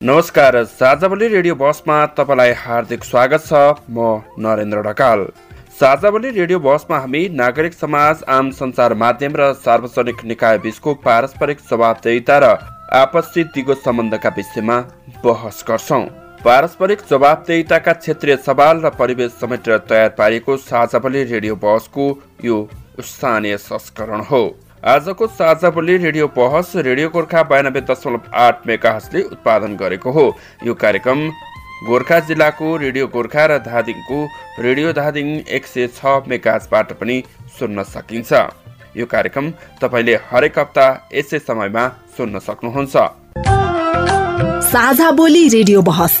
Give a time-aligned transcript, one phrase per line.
[0.00, 3.58] नमस्कार साझावली रेडियो बसमा तपाईँलाई हार्दिक स्वागत छ।
[3.90, 4.04] म
[4.40, 5.24] नरेन्द्र ढकाल।
[5.80, 12.38] साझावली रेडियो बसमा हामी नागरिक समाज आम सञ्चार माध्यम र सार्वजनिक निकाय बीचको पारस्परिक जवाबदेहिता
[12.38, 12.54] र
[12.96, 14.78] आपसी दिगो सम्बन्धका विषयमा
[15.20, 16.02] बहस गर्छौँ।
[16.40, 22.08] पारस्परिक जवाबदेहिताका क्षेत्रीय सवाल र परिवेश समेटेर तयार पारिएको साझावली रेडियो बसको
[22.44, 22.58] यो
[23.04, 24.42] स्थानीय संस्करण हो।
[24.82, 30.24] आजको साझा बोली रेडियो बहस रेडियो गोर्खा बयानब्बे दशमलव आठ मेगाहसले उत्पादन गरेको हो।
[30.64, 31.20] यो कार्यक्रम
[31.86, 34.18] गोर्खा जिल्लाको रेडियो गोर्खा र धादिङको
[34.58, 37.16] रेडियो धादिङ एक सय छ मेगाजबाट पनि
[37.58, 38.32] सुन्न सकिन्छ।
[38.96, 41.84] यो कार्यक्रम तपाईँले हरेक हप्ता यसै समयमा
[42.16, 42.96] सुन्न सक्नुहुन्छ।
[44.64, 46.20] साझा बोली रेडियो बहस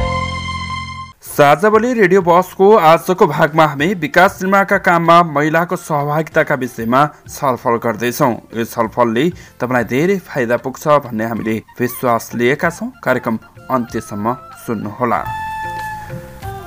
[1.31, 8.65] साझावली रेडियो बसको आजको भागमा हामी विकास निर्माणका काममा महिलाको सहभागिताका विषयमा छलफल गर्दैछौँ। यो
[8.65, 9.23] छलफलले
[9.61, 13.39] तपाईँलाई धेरै फाइदा पुग्छ भन्ने हामीले विश्वास लिएका छौँ। कार्यक्रम
[13.71, 14.33] अन्त्यसम्म
[14.65, 15.23] सुन्नुहोला।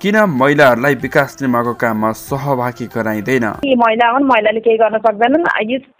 [0.00, 3.46] किन महिलाहरूलाई विकास निर्माणको काममा सहभागी गराइँदैन?
[3.84, 5.44] महिला हुन् महिलाले केही गर्न सक्दैनन्।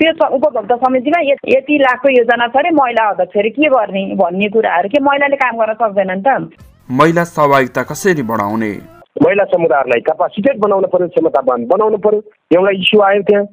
[0.00, 1.20] त्यो उपभोक्ता समितिमा
[1.52, 5.04] यति लाखको योजना छ अरे महिला अध्यक्षहरू के गर्ने भन्ने कुराहरू के?
[5.04, 8.70] महिलाले काम गर्न सक्दैनन् त। महिला सहभागिता कसरी बढाउने?
[9.22, 12.20] महिला समुदायहरूलाई क्यापासिटेट बनाउनु पर्यो क्षमतावान बनाउनु पर्यो
[12.52, 13.44] एउटा इस्यु आयो त्यहाँ।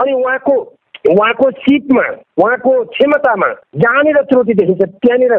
[0.00, 0.54] अनि उहाँको
[1.10, 2.04] उहाँको सिपमा
[2.42, 3.48] उहाँको क्षमतामा
[3.82, 5.32] जहाँनिर त्रुटि देखिन्छ त्यहाँनिर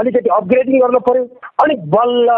[0.00, 1.24] अलिकति अपग्रेडिङ गर्नु पर्यो।
[1.64, 2.28] अनि बल्ल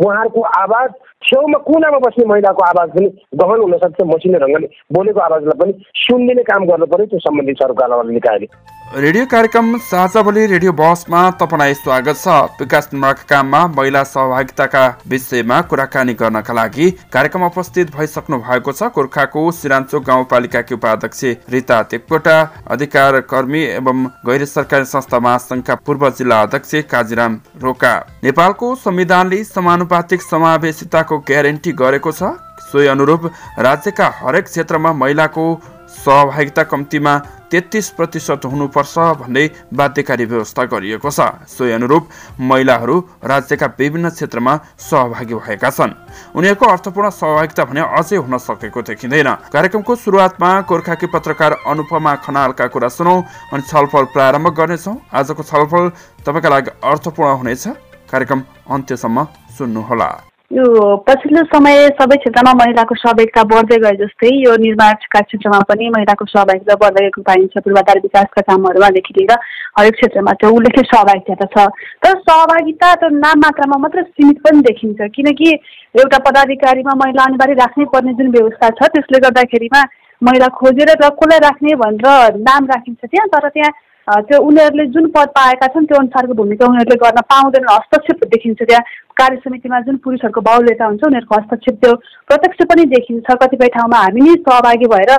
[0.00, 0.90] उहाँहरूको आवाज
[1.26, 3.08] छेउमा कुनामा बस्ने महिलाको आवाज पनि
[3.40, 8.48] गहन हुनसक्छ मसिनो ढङ्गले बोलेको आवाजलाई पनि सुनिदिने काम गर्नु पर्यो त्यो सम्बन्धित सरकार निकायले
[8.96, 15.60] रेडियो कार्यक्रम साझा बोली रेडियो बसमा तपाईँलाई स्वागत छ। विकास निर्माणका काममा महिला सहभागिताका विषयमा
[15.70, 22.36] कुराकानी गर्नका लागि कार्यक्रम उपस्थित भइसक्नु भएको छ। गोर्खाको सिरान्चोक गाउँपालिकाकी उपाध्यक्ष रिता तेपकोटा
[22.70, 27.92] अधिकार कर्मी एवं गैर सरकारी संस्था महासंघका पूर्व जिल्ला अध्यक्ष काजीराम रोका।
[28.24, 29.42] नेपालको संविधानले
[29.88, 35.44] समानुपातिक समावेशिताको ग्यारेन्टी गरेको छ। सोही अनुरूप राज्यका हरेक क्षेत्रमा महिलाको
[35.88, 37.12] सहभागिता कम्तीमा
[37.48, 45.34] तेत्तिस प्रतिशत हुनुपर्छ भन्ने बाध्यकारी व्यवस्था गरिएको छ। सोही अनुरूप महिलाहरू राज्यका विभिन्न क्षेत्रमा सहभागी
[45.34, 45.96] भएका छन्।
[46.36, 52.88] उनीहरूको अर्थपूर्ण सहभागिता भने अझै हुन सकेको देखिँदैन। कार्यक्रमको सुरुवातमा गोर्खाकी पत्रकार अनुपमा खनालका कुरा
[52.92, 53.16] सुनौ
[53.52, 55.84] अनि छलफल प्रारम्भ गर्नेछौँ। आजको छलफल
[56.20, 57.66] तपाईँका लागि अर्थपूर्ण हुनेछ।
[58.08, 58.40] कार्यक्रम
[58.72, 59.24] अन्त्यसम्म
[59.58, 60.10] सुन्नुहोला।
[60.50, 60.64] यो
[61.06, 66.74] पछिल्लो समय सबै क्षेत्रमा महिलाको सहभागिता बढ्दै गए जस्तै यो निर्माणका क्षेत्रमा पनि महिलाको सहभागिता
[66.82, 69.32] बढ्दै गएको पाइन्छ। पूर्वाधार विकासका कामहरूमादेखि लिएर
[69.78, 71.66] हरेक क्षेत्रमा त्यो उल्लेख्य सहभागिता त छ।
[72.00, 75.52] तर सहभागिता त नाम मात्रामा मात्र सीमित पनि देखिन्छ। किनकि
[76.00, 79.82] एउटा पदाधिकारीमा महिला अनिवार्य राख्नै पर्ने जुन व्यवस्था छ त्यसले गर्दाखेरिमा
[80.22, 83.72] महिला खोजेर र कसलाई राख्ने भनेर नाम राखिन्छ त्यहाँ। तर त्यहाँ
[84.08, 88.82] त्यो उनीहरूले जुन पद पाएका छन् त्यो अनुसारको भूमिका उनीहरूले गर्न पाउँदैनन् हस्तक्षेप देखिन्छ त्यहाँ।
[89.20, 91.92] कार्य समितिमा जुन पुरुषहरूको बाहुल्यता हुन्छ उनीहरूको हस्तक्षेप त्यो
[92.28, 95.12] प्रत्यक्ष पनि देखिन्छ। कतिपय ठाउँमा हामी नै सहभागी भएर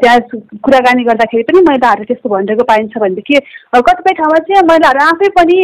[0.00, 0.18] त्यहाँ
[0.64, 3.36] कुराकानी गर्दाखेरि पनि महिलाहरू त्यस्तो भनिरहेको पाइन्छ भनेदेखि
[3.88, 5.56] कतिपय ठाउँमा चाहिँ महिलाहरू आफै पनि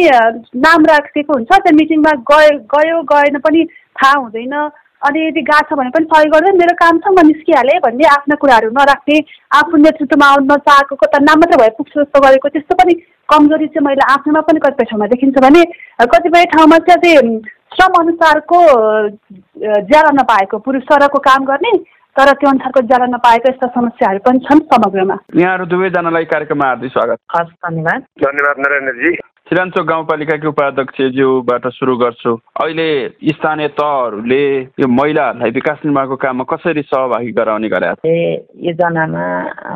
[0.65, 3.65] नाम राखिदिएको हुन्छ। त्यो मिटिङमा गयो गयो गएन पनि
[3.99, 4.55] थाहा हुँदैन।
[5.07, 8.35] अनि यदि गएको छ भने पनि सहयोग गर्दै मेरो काम छ म निस्किहालेँ भन्ने आफ्ना
[8.41, 9.17] कुराहरू नराख्ने
[9.59, 12.93] आफू नेतृत्वमा आउनु नचाहेको कता नाम मात्र भए पुग्छ जस्तो गरेको त्यस्तो पनि
[13.29, 15.63] कमजोरी चाहिँ मैले आफ्नोमा पनि कतिपय ठाउँमा देखिन्छ भने
[16.13, 17.25] कतिपय ठाउँमा चाहिँ
[17.73, 18.57] श्रम अनुसारको
[19.89, 21.71] ज्याला नपाएको पुरुष सरको काम गर्ने
[22.15, 27.17] तर त्यो अनुसारको ज्याला नपाएको यस्ता समस्याहरू पनि छन् समग्रमा। यहाँहरू दुवैजनालाई कार्यक्रममा हार्दिक स्वागत।
[27.35, 29.11] हस् धन्यवाद। धन्यवाद नरेन्द्रजी।
[29.53, 32.87] सिरान्चोक गाउँपालिकाको उपाध्यक्षज्यूबाट सुरु गर्छु। अहिले
[33.37, 34.41] स्थानीय तहहरूले
[34.81, 38.09] यो महिलाहरूलाई विकास निर्माणको काममा कसरी सहभागी गराउने गरेका
[38.67, 39.25] योजनामा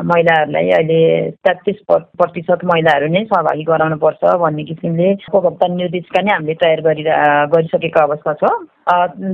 [0.02, 0.98] महिलाहरूलाई अहिले
[1.46, 7.06] तेत्तिस प्रतिशत महिलाहरू नै सहभागी गराउनु पर्छ भन्ने किसिमले उपभोक्ता निर्देशिका नै हामीले तयार गरि
[7.54, 8.50] गरिसकेको अवस्था छ।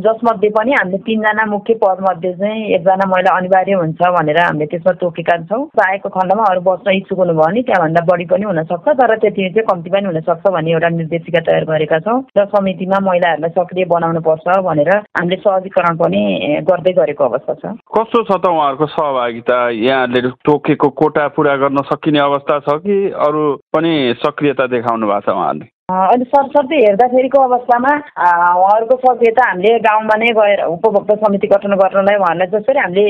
[0.04, 5.36] जसमध्ये पनि हामीले तिनजना मुख्य पदमध्ये चाहिँ एकजना महिला अनिवार्य हुन्छ भनेर हामीले त्यसमा तोकेका
[5.48, 9.66] छौँ। चाहेको खण्डमा अरू बस्न इच्छुक हुनुभयो भने त्यहाँभन्दा बढी पनि हुनसक्छ तर त्यति चाहिँ
[9.70, 14.58] कम्ती पनि हुनसक्छ। भन्ने एउटा निर्देशिका तयार गरेका छौँ र समितिमा महिलाहरूलाई सक्रिय बनाउनु पर्छ
[14.60, 16.22] भनेर हामीले सहजीकरण पनि
[16.70, 17.64] गर्दै गरेको अवस्था छ।
[17.98, 19.58] कस्तो छ त उहाँहरूको सहभागिता?
[19.70, 23.42] यहाँले तोकेको कोटा पुरा गर्न सकिने अवस्था छ कि अरू
[23.76, 25.73] पनि सक्रियता देखाउनु भएको छ उहाँहरूले?
[25.92, 32.48] अहिले सरसर्ती हेर्दाखेरिको अवस्थामा उहाँहरूको सक्रियता हामीले गाउँमा नै गएर उपभोक्ता समिति गठन गर्नलाई उहाँहरूलाई
[32.54, 33.04] जसरी हामीले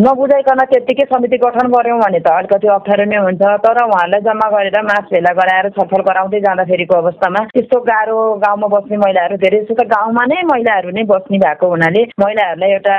[0.00, 4.80] नबुझाइकन त्यत्तिकै समिति गठन गऱ्यौँ भने त अलिकति अप्ठ्यारो नै हुन्छ। तर उहाँहरूलाई जम्मा गरेर
[4.88, 8.16] मास भेला गराएर छलफल गराउँदै जाँदाखेरिको अवस्थामा त्यस्तो गाह्रो
[8.46, 12.96] गाउँमा बस्ने महिलाहरू धेरै जस्तो त गाउँमा नै महिलाहरू नै बस्ने भएको हुनाले महिलाहरूलाई एउटा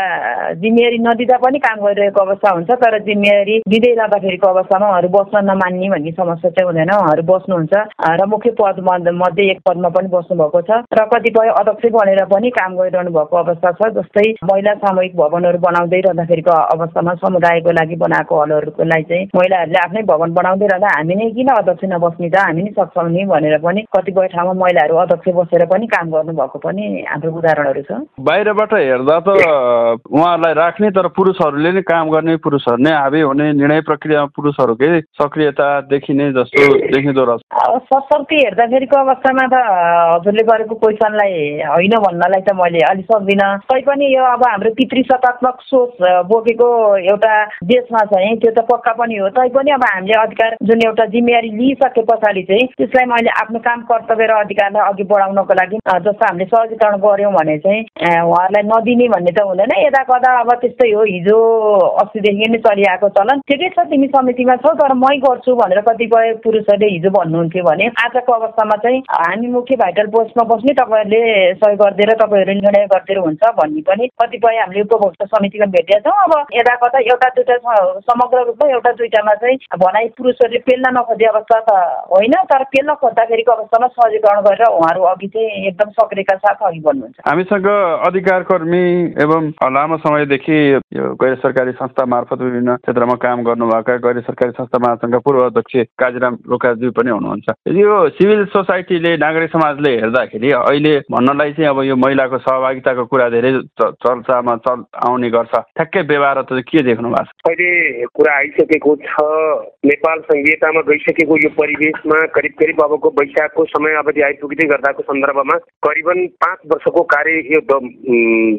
[0.61, 5.89] जिम्मेवारी नदिँदा पनि काम गरिरहेको अवस्था हुन्छ। तर जिम्मेवारी दिँदै जाँदाखेरिको अवस्थामा उहाँहरू बस्न नमान्ने
[5.89, 7.73] भन्ने समस्या चाहिँ हुँदैन। उहाँहरू बस्नुहुन्छ।
[8.21, 12.49] र मुख्य पद मध्ये एक पदमा पनि बस्नु भएको छ। र कतिपय अध्यक्ष बनेर पनि
[12.51, 18.41] काम गरिरहनु भएको अवस्था छ जस्तै महिला सामूहिक भवनहरू बनाउँदै रहँदाखेरिको अवस्थामा समुदायको लागि बनाएको
[18.41, 22.35] हलहरूको लागि चाहिँ महिलाहरूले आफ्नै भवन बनाउँदै रहँदा हामी नै किन अध्यक्ष नबस्ने त?
[22.39, 26.83] हामी नै सक्छौँ नि भनेर पनि कतिपय ठाउँमा महिलाहरू अध्यक्ष बसेर पनि काम गर्नुभएको पनि
[27.09, 27.91] हाम्रो उदाहरणहरू छ।
[28.21, 29.29] बाहिरबाट हेर्दा त
[30.09, 34.89] उहाँहरूलाई राख्ने तर पुरुषहरूले नै काम गर्ने पुरुषहरू नै हाबी हुने निर्णय प्रक्रियामा पुरुषहरूकै
[35.19, 36.63] सक्रियता देखिने जस्तो
[36.93, 37.41] देखिँदो रहेछ।
[38.49, 41.33] हेर्दाखेरिको अवस्थामा त हजुरले गरेको क्वेसनलाई
[41.69, 46.69] होइन भन्नलाई त मैले अलि सक्दिनँ। तैपनि यो अब हाम्रो पितृसत्तात्मक सोच बोकेको
[47.13, 47.33] एउटा
[47.71, 52.01] देशमा चाहिँ त्यो त पक्का पनि हो। तैपनि अब हामीले अधिकार जुन एउटा जिम्मेवारी लिइसके
[52.09, 56.97] पछाडि चाहिँ त्यसलाई मैले आफ्नो काम कर्तव्य र अधिकारलाई अघि बढाउनको लागि जस्तो हामीले सहजीकरण
[57.05, 57.85] गऱ्यौँ भने चाहिँ
[58.25, 61.37] उहाँहरूलाई नदिने भन्ने त हुँदैन। यता कता अब त्यस्तै हो हिजो
[62.01, 66.91] अस्तिदेखि नै चलिआएको चलन। ठिकै छ तिमी समितिमा छौ तर मै गर्छु भनेर कतिपय पुरुषहरूले
[66.97, 71.21] हिजो भन्नुहुन्थ्यो भने आजको अवस्थामा चाहिँ हामी मुख्य भाइटल पोस्टमा बस्ने तपाईँहरूले
[71.59, 76.33] सही गरिदिएर तपाईँहरू निर्णय गरिदिएर हुन्छ भन्ने पनि कतिपय हामीले उपभोक्ता समितिमा भेटेका छौँ। अब
[76.53, 77.57] यता कता एउटा दुइटा
[78.09, 81.77] समग्र रूपमा एउटा दुइटामा चाहिँ भनाइ पुरुषहरूले पेल्न नखोज्ने अवस्था त
[82.11, 87.27] होइन तर पेल्न खोज्दाखेरिको अवस्थामा सहजीकरण गरेर उहाँहरू अघि चाहिँ एकदम सक्रियका साथ अघि बढ्नुहुन्छ।
[87.27, 87.67] हामीसँग
[88.07, 88.83] अधिकार कर्मी
[89.23, 90.57] एवं लामो समयदेखि
[90.97, 95.75] यो गैर सरकारी संस्था मार्फत विभिन्न क्षेत्रमा काम गर्नुभएका गैर सरकारी संस्था महासङ्घका पूर्व अध्यक्ष
[95.99, 97.47] काजीराम रोकाजी पनि हुनुहुन्छ।
[97.79, 97.97] यो
[98.29, 104.55] सिभिल सोसाइटीले नागरिक समाजले हेर्दाखेरि अहिले भन्नलाई चाहिँ अब यो महिलाको सहभागिताको कुरा धेरै चर्चामा
[104.65, 107.49] चल आउने गर्छ। ठ्याक्कै व्यवहार त के देख्नु भएको छ?
[107.49, 109.25] अहिले कुरा आइसकेको छ।
[109.81, 115.55] नेपाल संहितामा गइसकेको यो परिवेशमा करिब करिब अबको वैशाखको समय अवधि आइपुग्दै गर्दाको सन्दर्भमा
[115.87, 117.61] करिबन पाँच वर्षको कार्य यो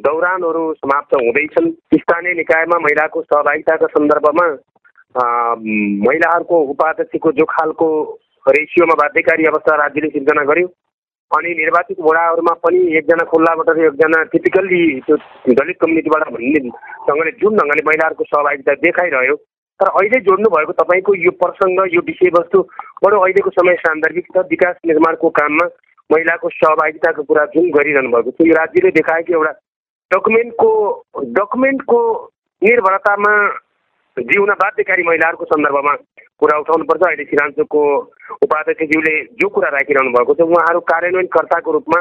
[0.03, 4.49] दौरानहरू समाप्त हुँदैछन्। स्थानीय निकायमा महिलाको सहभागिताको सन्दर्भमा
[6.09, 7.89] महिलाहरूको उपाध्यक्षको जो खालको
[8.49, 10.67] रेसियोमा बाध्यकारी अवस्था राज्यले सिर्जना गर्यो।
[11.31, 15.17] अनि निर्वाचित वडाहरूमा पनि एकजना खुल्लाबाट र एकजना टिपिकल्ली त्यो
[15.55, 16.61] दलित कम्युनिटीबाट भन्ने
[17.09, 19.37] ढङ्गले जुन ढङ्गले महिलाहरूको सहभागिता देखाइरह्यो
[19.81, 22.63] तर अहिले जोड्नु भएको तपाईँको यो प्रसङ्ग यो विषयवस्तु
[23.05, 25.67] बडो अहिलेको समय सान्दर्भिक छ। विकास निर्माणको काममा
[26.11, 29.53] महिलाको सहभागिताको कुरा जुन गरिरहनु भएको छ यो राज्यले देखाएको एउटा
[30.11, 30.71] डकुमेन्टको
[31.39, 32.01] डकुमेन्टको
[32.63, 33.35] निर्भरतामा
[34.19, 35.95] जिउन बाध्यकारी महिलाहरूको सन्दर्भमा
[36.41, 37.83] कुरा उठाउनुपर्छ। अहिले सिरान्चोको
[38.43, 42.01] उपाध्यक्षज्यूले जो कुरा राखिरहनु भएको छ उहाँहरू कार्यान्वयनकर्ताको रूपमा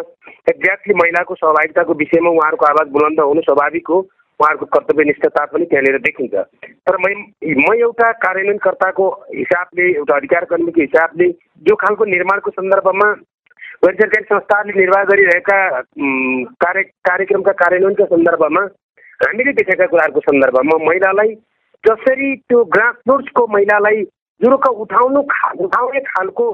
[0.49, 3.99] एक्ज्याक्टली महिलाको सहभागिताको विषयमा उहाँहरूको आवाज बुलन्द हुनु स्वाभाविक हो।
[4.39, 6.33] उहाँहरूको कर्तव्य निष्ठता पनि त्यहाँनिर देखिन्छ।
[6.87, 11.27] तर मै म एउटा कार्यान्वयनकर्ताको हिसाबले एउटा अधिकार कर्मीको हिसाबले
[11.67, 13.09] जो खालको निर्माणको सन्दर्भमा
[13.83, 15.59] गैर सरकारी संस्थाहरूले निर्वाह गरिरहेका
[16.63, 18.63] कार्य कार्यक्रमका कार्यान्वयनका सन्दर्भमा
[19.21, 21.35] हामीले देखेका कुराहरूको सन्दर्भमा महिलालाई
[21.83, 24.01] जसरी त्यो ग्रासरुट्सको महिलालाई
[24.41, 26.51] जुरुक्क उठाउनु खा उठाउने खालको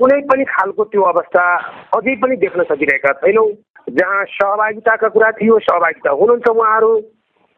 [0.00, 1.44] कुनै पनि खालको त्यो अवस्था
[1.96, 3.48] अझै पनि देख्न सकिरहेका छैनौँ।
[3.90, 6.92] जहाँ सहभागिताका कुरा थियो सहभागिता हुनुहुन्छ उहाँहरू।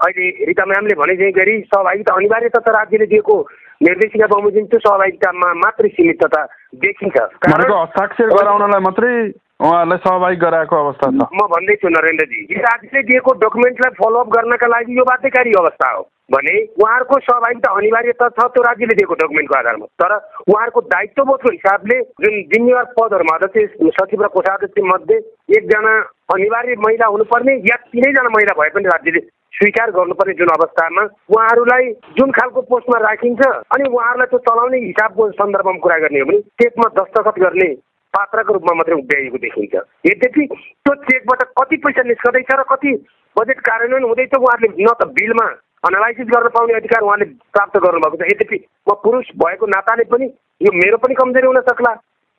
[0.00, 3.36] अहिले रिता म्यामले भने चाहिँ गरी सहभागिता अनिवार्यता त राज्यले दिएको
[3.82, 6.42] निर्देशिका बमोजिम त्यो सहभागितामा मात्रै सीमितता
[6.84, 9.12] देखिन्छ। गराउनलाई मात्रै
[9.60, 15.04] उहाँहरूलाई सहभागी गराएको अवस्था छ। म भन्दैछु नरेन्द्रजी राज्यले दिएको डकुमेन्टलाई फलोअप गर्नका लागि यो
[15.04, 20.12] बाध्यकारी अवस्था हो भने उहाँहरूको सहभागिता अनिवार्यता छ त्यो राज्यले दिएको डकुमेन्टको आधारमा। तर
[20.52, 25.16] उहाँहरूको दायित्वबोधको हिसाबले जुन जिम्मेवार पदहरूमा अध्यक्ष सचिव र कोषाध्यक्ष मध्ये
[25.56, 25.94] एकजना
[26.36, 29.24] अनिवार्य महिला हुनुपर्ने या तिनैजना महिला भए पनि राज्यले
[29.56, 35.78] स्वीकार गर्नुपर्ने जुन अवस्थामा उहाँहरूलाई जुन खालको पोस्टमा राखिन्छ अनि उहाँहरूलाई त्यो चलाउने हिसाबको सन्दर्भमा
[35.80, 37.74] कुरा गर्ने हो भने चेकमा दस्तखत गर्ने
[38.14, 39.74] पात्रको रूपमा मात्रै उभ्याइएको देखिन्छ।
[40.06, 42.92] यद्यपि त्यो चेकबाट कति पैसा निस्कँदैछ र कति
[43.36, 45.46] बजेट कार्यान्वयन हुँदैछ उहाँहरूले न त बिलमा
[45.84, 48.58] एनालाइसिस गर्न पाउने अधिकार उहाँले प्राप्त गर्नुभएको छ। यद्यपि
[48.88, 50.26] म पुरुष भएको नाताले पनि
[50.60, 51.92] यो मेरो पनि कमजोरी हुन सक्ला।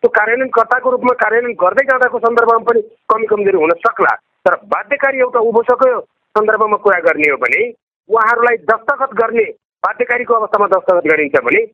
[0.04, 2.82] त्यो कार्यान्वयनकर्ताको रूपमा कार्यान्वयन गर्दै जाँदाको सन्दर्भमा पनि
[3.14, 4.14] कमी कमजोरी हुन सक्ला।
[4.46, 5.88] तर बाध्यकारी एउटा उभोसको
[6.36, 7.62] सन्दर्भमा कुरा गर्ने हो भने
[8.10, 9.46] उहाँहरूलाई दस्तखत गर्ने
[9.84, 11.66] बाध्यकारीको अवस्थामा दस्तखत गरिन्छ भने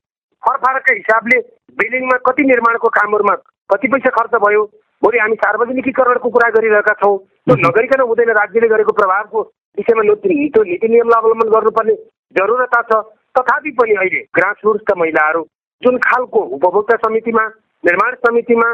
[0.44, 1.40] फरफारकका हिसाबले
[1.78, 3.36] बिल्डिङमा कति निर्माणको कामहरूमा
[3.70, 4.64] कति पैसा खर्च भयो?
[5.04, 9.42] भोलि हामी सार्वजनिकीकरणको कुरा गरिरहेका छौँ। त्यो नगरिकन हुँदैन। राज्यले गरेको प्रभावको
[9.78, 11.96] विषयमा त्यो नीति नियमलाई अवलम्बन गर्नुपर्ने
[12.36, 13.04] जरुरता छ।
[13.36, 15.42] तथापि पनि अहिले ग्रासरुट्सका महिलाहरू
[15.84, 17.46] जुन खालको उपभोक्ता समितिमा
[17.84, 18.68] निर्माण समितिमा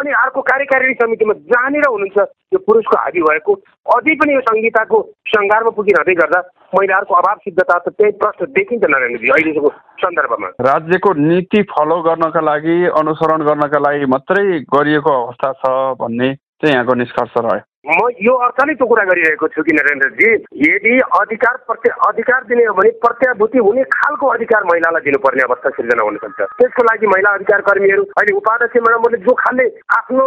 [0.00, 2.18] अनि अर्को कार्यकारिणी समितिमा जहाँनिर हुनुहुन्छ
[2.54, 3.54] यो पुरुषको हाबी भएको
[3.96, 5.00] अझै पनि यो संहिताको
[5.32, 6.40] सङ्घारमा पुगिरहँदै गर्दा
[6.74, 9.72] महिलाहरूको अभाव सिद्धता त त्यही प्रश्न देखिन्छ नारायणजी अहिलेको
[10.04, 14.46] सन्दर्भमा। राज्यको नीति फलो गर्नका लागि अनुसरण गर्नका लागि मात्रै
[14.76, 19.62] गरिएको अवस्था छ भन्ने चाहिँ यहाँको निष्कर्ष रह्यो। म यो अर्थले त्यो कुरा गरिरहेको छु
[19.66, 20.26] कि नरेन्द्रजी
[20.64, 26.04] यदि अधिकार प्रत्य अधिकार दिने हो भने प्रत्याभूति हुने खालको अधिकार महिलालाई दिनुपर्ने अवस्था सिर्जना
[26.04, 29.66] हुन सक्छ त्यसको लागि महिला अधिकार कर्मीहरू अहिले उपाध्यक्ष म्याडमले जो खालले
[29.98, 30.26] आफ्नो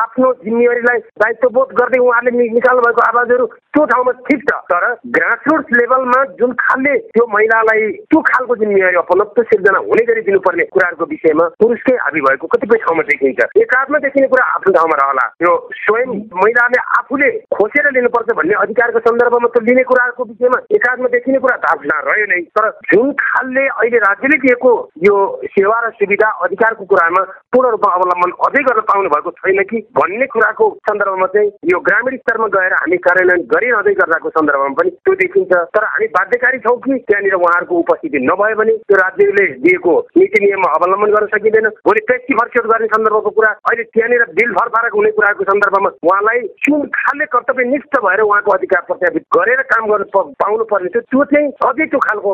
[0.00, 4.86] आफ्नो जिम्मेवारीलाई दायित्वबोध गर्दै उहाँहरूले निकाल्नु भएको आवाजहरू त्यो ठाउँमा ठिक छ। तर
[5.18, 11.10] ग्रासरुट्स लेभलमा जुन खालले त्यो महिलालाई त्यो खालको जिम्मेवारी अपनत्व सिर्जना हुने गरी दिनुपर्ने कुराहरूको
[11.10, 15.52] विषयमा पुरुषकै हाबी भएको कतिपय ठाउँमा देखिन्छ। एकात्म देखिने कुरा आफ्नो ठाउँमा रहला। यो
[15.82, 21.56] स्वयं महिलाले आफूले खोसेर लिनुपर्छ भन्ने अधिकारको सन्दर्भमा त लिने कुराहरूको विषयमा एकात्म देखिने कुरा
[21.64, 24.72] धारणा रह्यो नै। तर जुन खालले अहिले राज्यले दिएको
[25.04, 25.16] यो
[25.46, 30.26] सेवा र सुविधा अधिकारको कुरामा पूर्ण रूपमा अवलम्बन अझै गर्न पाउनु भएको छैन कि भन्ने
[30.26, 35.52] कुराको सन्दर्भमा चाहिँ यो ग्रामीण स्तरमा गएर हामी कार्यान्वयन गरिरहँदै गर्दाको सन्दर्भमा पनि त्यो देखिन्छ।
[35.76, 40.72] तर हामी बाध्यकारी छौँ कि त्यहाँनिर उहाँहरूको उपस्थिति नभयो भने त्यो राज्यले दिएको नीति नियममा
[40.76, 45.44] अवलम्बन गर्न सकिँदैन। भोलि पेसी फर्केट गर्ने सन्दर्भको कुरा अहिले त्यहाँनिर बिल फरफारक हुने कुराको
[45.50, 51.02] सन्दर्भमा उहाँलाई जुन खालले कर्तव्यनिष्ठ भएर उहाँको अधिकार प्रत्यापित गरेर काम गर्नु पाउनु पर्ने थियो
[51.06, 52.32] त्यो चाहिँ अझै त्यो खालको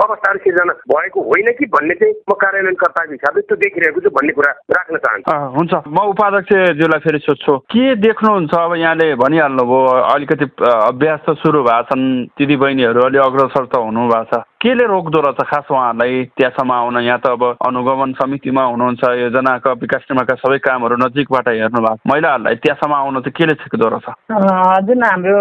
[0.00, 4.52] अवस्थाहरू सिर्जना भएको होइन कि भन्ने चाहिँ म कार्यान्वयनकर्ताको हिसाबले त्यो देखिरहेको छु भन्ने कुरा
[4.70, 9.82] राख्न चाहन्छु। हुन्छ। म उपाध्यक्षज्यूलाई फेरि सोध्छु के देख्नुहुन्छ अब यहाँले भनिहाल्नुभयो
[10.14, 12.06] अलिकति अभ्यास त सुरु भएको छन्
[12.38, 16.96] दिदी बहिनीहरू अलि अग्रसर त हुनु भएको छ केले रोक्दो रहेछ खास उहाँहरूलाई त्यहाँसम्म आउन
[17.00, 19.02] यहाँ त अब अनुगमन समितिमा हुनुहुन्छ
[19.32, 24.84] योजनाका विकास निर्माणका सबै कामहरू नजिकबाट हेर्नु भएको महिलाहरूलाई त्यहाँसम्म आउन चाहिँ केले सिक्दो रहेछ
[24.84, 25.38] जुन हाम्रो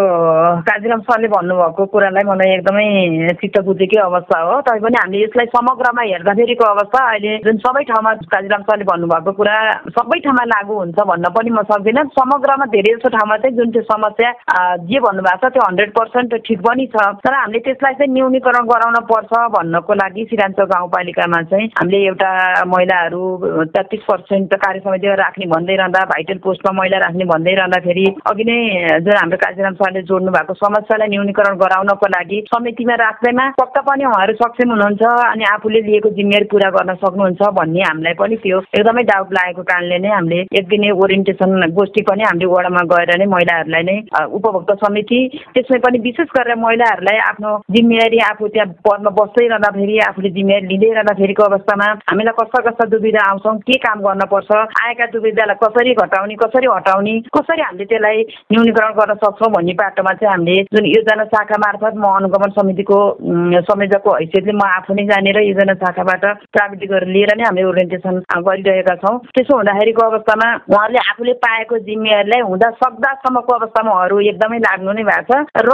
[0.63, 2.87] काजीराम सरले भन्नुभएको कुरालाई मलाई एकदमै
[3.43, 8.63] चित्त बुझेकै अवस्था हो। तैपनि हामीले यसलाई समग्रमा हेर्दाखेरिको अवस्था अहिले जुन सबै ठाउँमा काजीराम
[8.71, 9.57] सरले भन्नुभएको कुरा
[9.99, 13.91] सबै ठाउँमा लागु हुन्छ भन्न पनि म सक्दिनँ। समग्रमा धेरै जस्तो ठाउँमा चाहिँ जुन चाहिँ
[13.91, 14.31] समस्या
[14.87, 19.07] जे भन्नुभएको छ त्यो हन्ड्रेड पर्सेन्ट ठिक पनि छ। तर हामीले त्यसलाई चाहिँ न्यूनीकरण गराउन
[19.09, 22.31] पर्छ भन्नको लागि सिराञ्चोक गाउँपालिकामा चाहिँ हामीले एउटा
[22.67, 23.21] महिलाहरू
[23.69, 28.57] तेत्तिस पर्सेन्ट कार्य समितिमा राख्ने भन्दै रहँदा भाइटल पोस्टमा महिला राख्ने भन्दै रहँदाखेरि अघि नै
[28.99, 34.33] जुन हाम्रो काजीराम सरले जोड्नु भएको समस्यालाई न्यूनीकरण गराउनको लागि समितिमा राख्दैमा पक्का पनि उहाँहरू
[34.35, 39.33] सक्षम हुनुहुन्छ अनि आफूले लिएको जिम्मेवारी पुरा गर्न सक्नुहुन्छ भन्ने हामीलाई पनि त्यो एकदमै डाउट
[39.33, 43.97] लागेको कारणले नै हामीले एक दिने ओरिएन्टेसन गोष्ठी पनि हामीले वडामा गएर नै महिलाहरूलाई नै
[44.31, 45.19] उपभोक्ता समिति
[45.53, 50.91] त्यसमै पनि विशेष गरेर महिलाहरूलाई आफ्नो जिम्मेवारी आफू त्यहाँ पदमा बस्दै रहँदाखेरि आफूले जिम्मेवारी लिँदै
[50.93, 54.51] रहँदाखेरिको अवस्थामा हामीलाई कस्ता कस्ता दुविधा आउँछौँ के काम गर्नुपर्छ
[54.83, 58.19] आएका दुविधालाई कसरी घटाउने कसरी हटाउने कसरी हामीले त्यसलाई
[58.51, 62.99] न्यूनीकरण गर्न सक्छौँ भन्ने बाटोमा चाहिँ हामीले जुन योजना शाखा मार्फत म अनुगमन समितिको
[63.69, 66.23] संयोजकको हैसियतले म आफू नै जानेर योजना शाखाबाट
[66.55, 68.15] प्राविधिकहरू लिएर नै हामीले ओरिएन्टेसन
[68.47, 74.91] गरिरहेका छौँ। त्यसो हुँदाखेरिको अवस्थामा उहाँहरूले आफूले पाएको जिम्मेवारीलाई हुँदा सक्दासम्मको अवस्थामा उहाँहरू एकदमै लाग्नु
[74.99, 75.71] नै भएको छ। र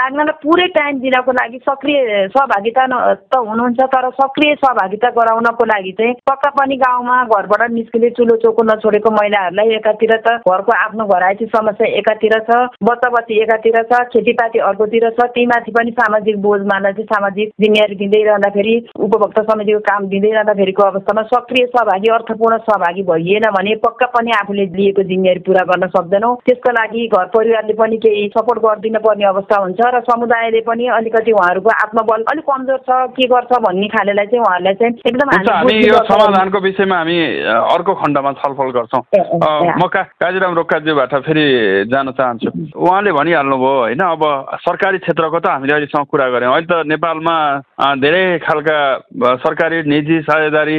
[0.00, 2.00] लाग्नलाई पुरै टाइम दिनको लागि सक्रिय
[2.32, 8.10] सहभागी सहभागिता त हुनुहुन्छ तर सक्रिय सहभागिता गराउनको लागि चाहिँ पक्का पनि गाउँमा घरबाट निस्किने
[8.10, 13.82] चुलो चोको नछोडेको महिलाहरूलाई एकातिर त घरको आफ्नो घरायसी समस्या एकातिर छ बच्चा बच्ची एकातिर
[13.82, 19.42] छ खेतीपाती अर्कोतिर छ त्यही माथि पनि सामाजिक बोझमालाई चाहिँ सामाजिक जिम्मेवारी दिँदै रहँदाखेरि उपभोक्ता
[19.50, 25.02] समितिको काम दिँदै रहँदाखेरिको अवस्थामा सक्रिय सहभागी अर्थपूर्ण सहभागी भइएन भने पक्का पनि आफूले लिएको
[25.10, 29.80] जिम्मेवारी पुरा गर्न सक्दैनौँ। त्यसको लागि घर परिवारले पनि केही सपोर्ट गरिदिन पर्ने अवस्था हुन्छ
[29.94, 34.74] र समुदायले पनि अलिकति उहाँहरूको आत्मबल अलिक कमजोर छ के गर्छ भन्ने खालेलाई चाहिँ उहाँहरूलाई
[34.76, 37.16] चाहिँ एकदम हामी यो समाधानको विषयमा हामी
[37.48, 39.02] अर्को खण्डमा छलफल गर्छौँ।
[39.80, 41.46] म का काजीराम रोक्काज्यूबाट फेरि
[41.88, 44.22] जान चाहन्छु। उहाँले भनिहाल्नुभयो होइन अब
[44.60, 47.36] सरकारी क्षेत्रको त हामीले अहिलेसम्म कुरा गऱ्यौँ। अहिले त नेपालमा
[48.04, 48.78] धेरै खालका
[49.40, 50.78] सरकारी निजी साझेदारी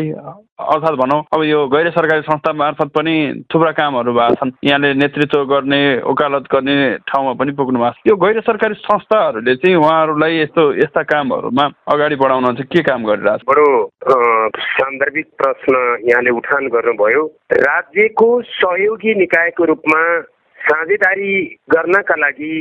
[0.60, 5.44] अर्थात् भनौँ अब यो गैर सरकारी संस्था मार्फत पनि थुप्रा कामहरू भएको छन्। यहाँले नेतृत्व
[5.46, 6.76] गर्ने वकालत गर्ने
[7.10, 12.16] ठाउँमा पनि पुग्नु भएको छ। यो गैर सरकारी संस्थाहरूले चाहिँ उहाँहरूलाई यस्तो यस्ता कामहरूमा अगाडि
[12.16, 13.66] बढाउन चाहिँ के काम गरिरहेको छ बडो
[14.54, 15.76] सान्दर्भिक प्रश्न
[16.10, 20.02] यहाँले उठान गर्नुभयो। राज्यको सहयोगी निकायको रूपमा
[20.60, 21.34] साझेदारी
[21.72, 22.54] गर्नका लागि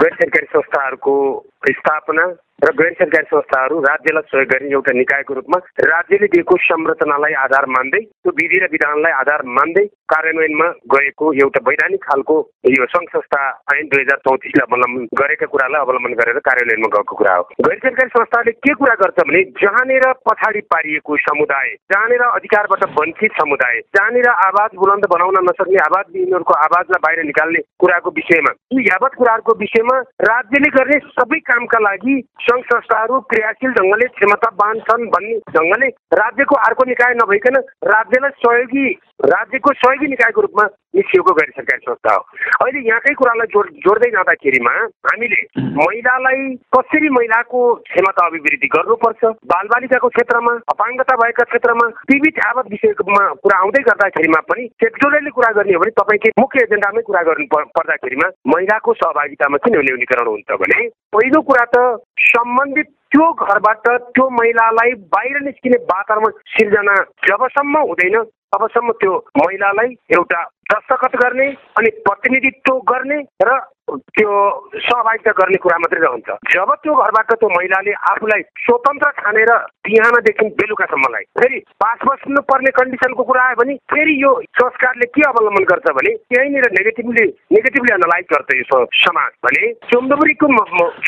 [0.00, 1.14] गैर सरकारी संस्थाहरूको
[1.62, 2.24] स्थापना
[2.60, 8.00] र गैर सरकारी संस्थाहरू राज्यलाई सहयोग गर्ने एउटा निकायको रूपमा राज्यले दिएको संरचनालाई आधार मान्दै
[8.00, 12.36] त्यो विधि र विधानलाई आधार मान्दै कार्यान्वयनमा गएको एउटा वैधानिक खालको
[12.70, 13.40] यो सङ्घ संस्था
[13.74, 18.12] ऐन दुई हजार चौतिसले अवलम्बन गरेका कुरालाई अवलम्बन गरेर कार्यान्वयनमा गएको कुरा हो। गैर सरकारी
[18.16, 24.76] संस्थाले के कुरा गर्छ भने जहाँनिर पछाडि पारिएको समुदाय जहाँनिर अधिकारबाट वञ्चित समुदाय जहाँनिर आवाज
[24.76, 29.98] बुलन्द बनाउन नसक्ने आवाज विहीनहरूको आवाजलाई बाहिर निकाल्ने कुराको विषयमा यी यावत कुराहरूको विषयमा
[30.28, 36.84] राज्यले गर्ने सबै कामका लागि सङ्घ संस्थाहरू क्रियाशील ढङ्गले क्षमतावान छन् भन्ने ढङ्गले राज्यको अर्को
[36.84, 38.88] निकाय नभइकन राज्यलाई सहयोगी
[39.30, 40.64] राज्यको सहयोगी निकायको रूपमा
[40.96, 42.20] निस्किएको गैर सरकारी संस्था हो।
[42.60, 44.70] अहिले यहाँकै कुरालाई जोड जोड्दै जाँदाखेरिमा
[45.08, 45.40] हामीले
[45.80, 53.58] महिलालाई कसरी महिलाको क्षमता अभिवृद्धि गर्नुपर्छ बालबालिकाको क्षेत्रमा अपाङ्गता भएका क्षेत्रमा विविध आवत विषयमा कुरा
[53.58, 58.94] आउँदै गर्दाखेरिमा पनि सेक्टोरियलले कुरा गर्ने हो भने तपाईँको मुख्य एजेन्डामै कुरा गर्नु पर्दाखेरिमा महिलाको
[58.94, 61.76] सहभागितामा किन न्यूनीकरण हुन्छ भने पहिलो कुरा त
[62.18, 66.94] सम्बन्धित त्यो घरबाट त्यो महिलालाई बाहिर निस्किने वातावरण सिर्जना
[67.28, 68.16] जबसम्म हुँदैन।
[68.54, 70.42] तबसम्म त्यो महिलालाई एउटा
[70.72, 71.46] दस्तखत गर्ने
[71.78, 73.58] अनि प्रतिनिधित्व गर्ने र
[73.90, 74.32] त्यो
[74.78, 79.50] सहभागिता गर्ने कुरा मात्रै रहन्छ। जब त्यो घरबाट त्यो महिलाले आफूलाई स्वतन्त्र ठानेर
[79.86, 84.30] बिहानदेखि बेलुकासम्मलाई फेरि पास बस्नु पर्ने कन्डिसनको कुरा आयो भने फेरि यो
[84.60, 87.26] संस्कारले के अवलम्बन गर्छ भने यहीँनिर नेगेटिभली
[87.56, 90.52] नेगेटिभली एनालाइज गर्छ यो समाज भने चुम्डुबुरीको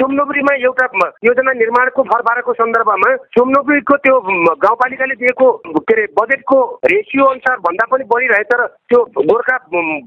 [0.00, 4.18] चुम्डुबुरीमा एउटा योजना निर्माणको भरभारको सन्दर्भमा चुम्डुबुरीको त्यो
[4.66, 8.60] गाउँपालिकाले दिएको के अरे बजेटको रेसियो अनुसार भन्दा पनि बढी रहे तर
[8.92, 9.56] त्यो गोर्खा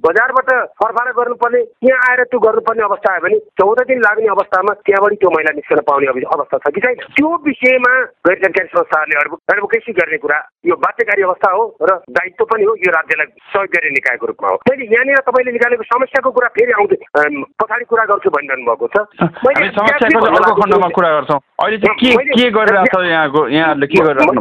[0.05, 0.49] बजारबाट
[0.81, 5.29] फरफारा गर्नुपर्ने त्यहाँ आएर त्यो गर्नुपर्ने अवस्था आयो भने चौध दिन लाग्ने अवस्थामा त्यहाँबाट त्यो
[5.35, 6.95] महिला निस्कन पाउने अवस्था छ कि छैन?
[7.15, 7.93] त्यो विषयमा
[8.27, 9.15] गैर सरकारी संस्थाहरूले
[9.53, 13.89] एडभोकेसी गर्ने कुरा यो बाध्यकारी अवस्था हो र दायित्व पनि हो यो राज्यलाई सहयोग गर्ने
[13.97, 16.97] निकायको रूपमा हो। मैले यहाँनिर तपाईँले निकालेको समस्याको कुरा फेरि आउँदै
[17.61, 18.97] पछाडि कुरा गर्छु भनिरहनु भएको छ।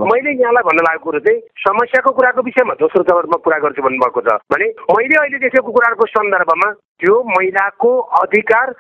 [0.05, 4.39] मैले यहाँलाई भन्न लागेको कुरो चाहिँ समस्याको कुराको विषयमा। दोस्रो चरणमा कुरा गर्छु भन्नुभएको छ।
[4.53, 6.71] भने मैले अहिले देखेको कुराहरूको सन्दर्भमा
[7.01, 7.91] त्यो महिलाको
[8.23, 8.75] अधिकार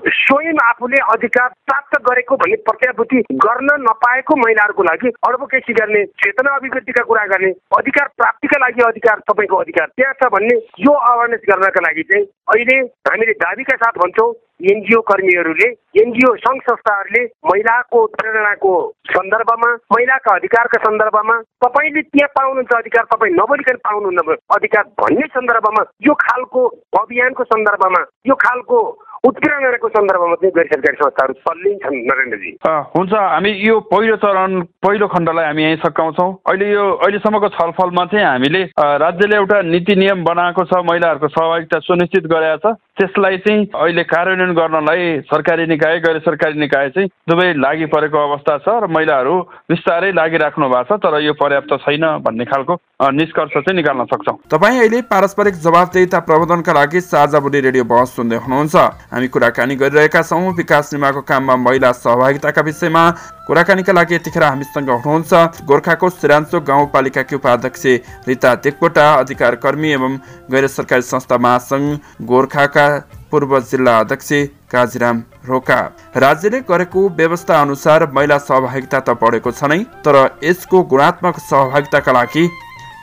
[0.00, 7.04] स्वयं आफूले अधिकार प्राप्त गरेको भन्ने प्रत्याभूति गर्न नपाएको महिलाहरूको लागि एडभोकेसी गर्ने चेतना अभिव्यक्तिका
[7.04, 12.02] कुरा गर्ने अधिकार प्राप्तिका लागि अधिकार तपाईँको अधिकार। त्यहाँ छ भन्ने यो अवेरनेस गर्नका लागि
[12.02, 14.32] चाहिँ अहिले हामीले दाबीका साथ भन्छौँ
[14.64, 18.74] एनजिओ कर्मीहरूले एनजिओ सङ्घ संस्थाहरूले महिलाको प्रेरणाको
[19.10, 26.14] सन्दर्भमा महिलाका अधिकारका सन्दर्भमा तपाईँले त्यहाँ पाउनुहुन्छ अधिकार तपाईँ नबोलिकन पाउनुहुन्न अधिकार भन्ने सन्दर्भमा यो
[26.20, 26.66] खालको
[26.98, 28.80] अभियानको सन्दर्भमा यो खालको
[29.24, 32.50] उत्प्रेरणाको सन्दर्भमा चाहिँ गैर सरकारी संस्थाहरू चल्लिन्छन् नरेन्द्रजी।
[32.94, 38.26] हुन्छ। हामी यो पहिलो चरण पहिलो खण्डलाई हामी यहीँ सकाउँछौँ। अहिले यो अहिलेसम्मको छलफलमा चाहिँ
[38.26, 44.02] हामीले राज्यले एउटा नीति नियम बनाएको छ महिलाहरूको सहभागिता सुनिश्चित गरेका छ। त्यसलाई चाहिँ अहिले
[44.12, 49.34] कार्यान्वयन गर्नलाई सरकारी निकाय गैर सरकारी निकाय चाहिँ दुवै लागि परेको अवस्था छ र महिलाहरू
[49.72, 52.76] बिस्तारै लागिराख्नु भएको छ तर यो पर्याप्त छैन भन्ने खालको
[53.18, 58.36] निष्कर्ष चाहिँ निकाल्न सक्छौँ। तपाईँ अहिले पारस्परिक जवाबदेता प्रबन्धनका लागि साझा बोली रेडियो बहस सुन्दै
[58.44, 58.76] हुनुहुन्छ।
[59.14, 63.02] हामी कुराकानी गरिरहेका छौँ। विकास निर्माणको काममा महिला सहभागिताका विषयमा
[63.46, 67.84] कुराकानीका लागि यतिखेर हामीसँग हुनुहुन्छ गोर्खाको सिरान्चो गाउँपालिकाकी उपाध्यक्ष
[68.26, 70.18] रिता देककोटा अधिकार कर्मी एवं
[70.50, 72.86] गैर सरकारी संस्था महासङ्घ गोर्खाका
[73.30, 74.32] पूर्व जिल्ला अध्यक्ष
[74.72, 75.80] काजीराम रोका।
[76.18, 82.48] राज्यले गरेको व्यवस्था अनुसार महिला सहभागिता त बढेको छ नै तर यसको गुणात्मक सहभागिताका लागि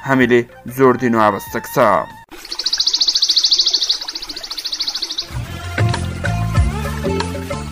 [0.06, 0.42] हामीले
[0.76, 2.81] जोड दिनु आवश्यक छ।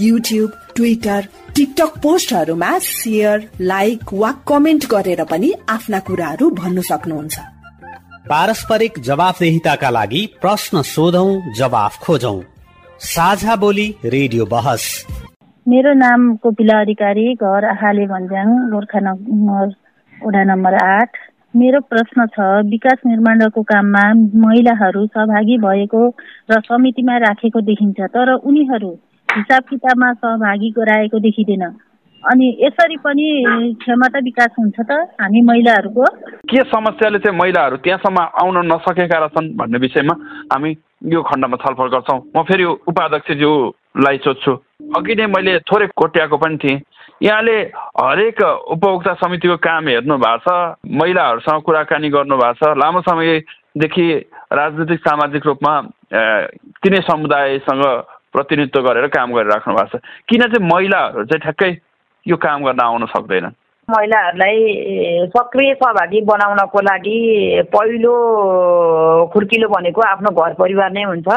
[0.00, 1.24] युट्युब ट्विटर
[1.56, 7.38] टिकटक पोस्टहरूमा सेयर लाइक वा कमेन्ट गरेर पनि आफ्ना कुराहरू भन्नु सक्नुहुन्छ।
[8.28, 11.26] पारस्परिक जवाफदेहिताका लागि प्रश्न सोधौ
[11.58, 12.32] जवाफ खोजौ।
[13.06, 14.86] साझा बोली रेडियो बहस।
[15.66, 19.68] मेरो नाम कोपिला अधिकारी घर आहाले भन्ज्याङ गोर्खा नगर
[20.14, 21.20] वडा नम्बर आठ।
[21.56, 24.02] मेरो प्रश्न छ विकास निर्माणको काममा
[24.40, 26.02] महिलाहरू सहभागी भएको
[26.50, 28.90] र समितिमा राखेको देखिन्छ तर उनीहरू
[29.30, 31.64] हिसाब किताबमा सहभागी गराएको देखिँदैन।
[32.22, 33.26] अनि यसरी पनि
[33.80, 36.04] क्षमता विकास हुन्छ त हामी महिलाहरूको।
[36.50, 40.14] के समस्याले चाहिँ महिलाहरू त्यहाँसम्म आउन नसकेका रहेछन् भन्ने विषयमा
[40.52, 40.70] हामी
[41.14, 44.52] यो खण्डमा छलफल गर्छौँ। म फेरि उपाध्यक्षज्यूलाई सोध्छु।
[44.98, 46.80] अघि नै मैले थोरै कोट्याएको पनि थिएँ।
[47.22, 47.56] यहाँले
[47.96, 48.40] हरेक
[48.74, 54.06] उपभोक्ता समितिको काम हेर्नु भएको छ महिलाहरूसँग कुराकानी गर्नु भएको छ। लामो समयदेखि
[54.52, 55.72] राजनीतिक सामाजिक रूपमा
[56.82, 57.84] तिनै समुदायसँग
[58.32, 61.70] प्रतिनिधित्व गरेर काम गरिराख्नु भएको छ। किन चाहिँ महिलाहरू चाहिँ ठ्याक्कै
[62.26, 63.54] यो काम गर्न आउन सक्दैनन्?
[63.90, 64.58] महिलाहरूलाई
[65.34, 67.18] सक्रिय सहभागी बनाउनको लागि
[67.74, 68.14] पहिलो
[69.34, 71.28] खुर्किलो भनेको आफ्नो घर परिवार नै हुन्छ।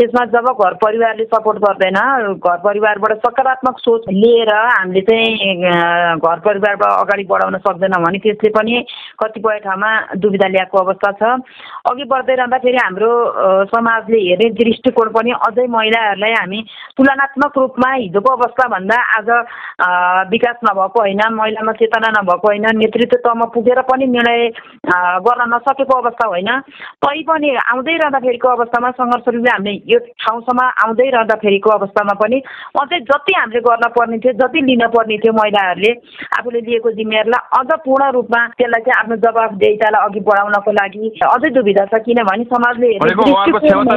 [0.00, 1.96] त्यसमा जब घर परिवारले सपोर्ट गर्दैन
[2.34, 5.54] घर परिवारबाट सकारात्मक सोच लिएर हामीले चाहिँ
[6.16, 8.80] घर परिवारबाट अगाडि बढाउन सक्दैनौँ भने त्यसले पनि
[9.20, 11.22] कतिपय ठाउँमा दुविधा ल्याएको अवस्था छ।
[11.90, 13.10] अघि बढ्दै रहँदाखेरि हाम्रो
[13.68, 16.60] समाजले हेर्ने दृष्टिकोण पनि अझै महिलाहरूलाई हामी
[16.96, 19.28] तुलनात्मक रूपमा हिजोको अवस्थाभन्दा आज
[20.32, 24.48] विकास नभएको होइन महिलामा चेतना नभएको होइन नेतृत्व तहमा पुगेर पनि निर्णय
[25.28, 26.50] गर्न नसकेको अवस्था होइन।
[27.04, 32.38] तैपनि आउँदै रहँदाखेरिको अवस्थामा सङ्घर्ष रूपले हामीले यो ठाउँसम्म आउँदै रहँदाखेरिको अवस्थामा पनि
[32.80, 35.92] अझै जति हामीले गर्न पर्ने थियो जति लिन पर्ने थियो महिलाहरूले
[36.38, 41.84] आफूले लिएको जिम्मेवारीलाई अझ पूर्ण रूपमा त्यसलाई चाहिँ आफ्नो जवाबदेतालाई अघि बढाउनको लागि अझै दुविधा
[41.90, 42.88] छ। किनभने समाजले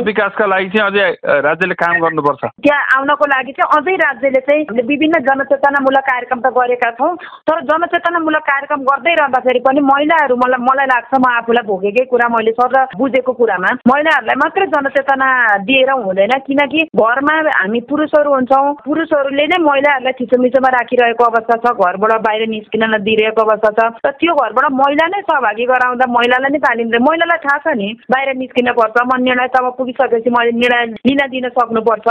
[0.04, 1.08] विकासका लागि चाहिँ अझै
[1.48, 6.90] राज्यले काम गर्नुपर्छ। त्यहाँ आउनको लागि चाहिँ अझै राज्यले चाहिँ विभिन्न जनचेतनामूलक कार्यक्रम त गरेका
[7.00, 7.12] छौँ
[7.50, 12.52] तर जनचेतनामूलक कार्यक्रम गर्दै रहँदाखेरि पनि महिलाहरू मलाई मलाई लाग्छ म आफूलाई भोगेकै कुरा मैले
[12.60, 15.30] सर बुझेको कुरामा महिलाहरूलाई मात्रै जनचेतना
[15.74, 22.22] दिएर हुँदैन किनकि घरमा हामी पुरुषहरू हुन्छौँ। पुरुषहरूले नै महिलाहरूलाई थिचोमिचोमा राखिरहेको अवस्था छ। घरबाट
[22.26, 26.88] बाहिर निस्किन नदिइरहेको अवस्था छ। र त्यो घरबाट महिला नै सहभागी गराउँदा महिलालाई नै तालिम
[26.94, 31.22] दिए महिलालाई थाहा छ नि बाहिर निस्किन पर्छ। म निर्णय तब पुगिसकेपछि मैले निर्णय लिन
[31.34, 32.08] दिन सक्नुपर्छ।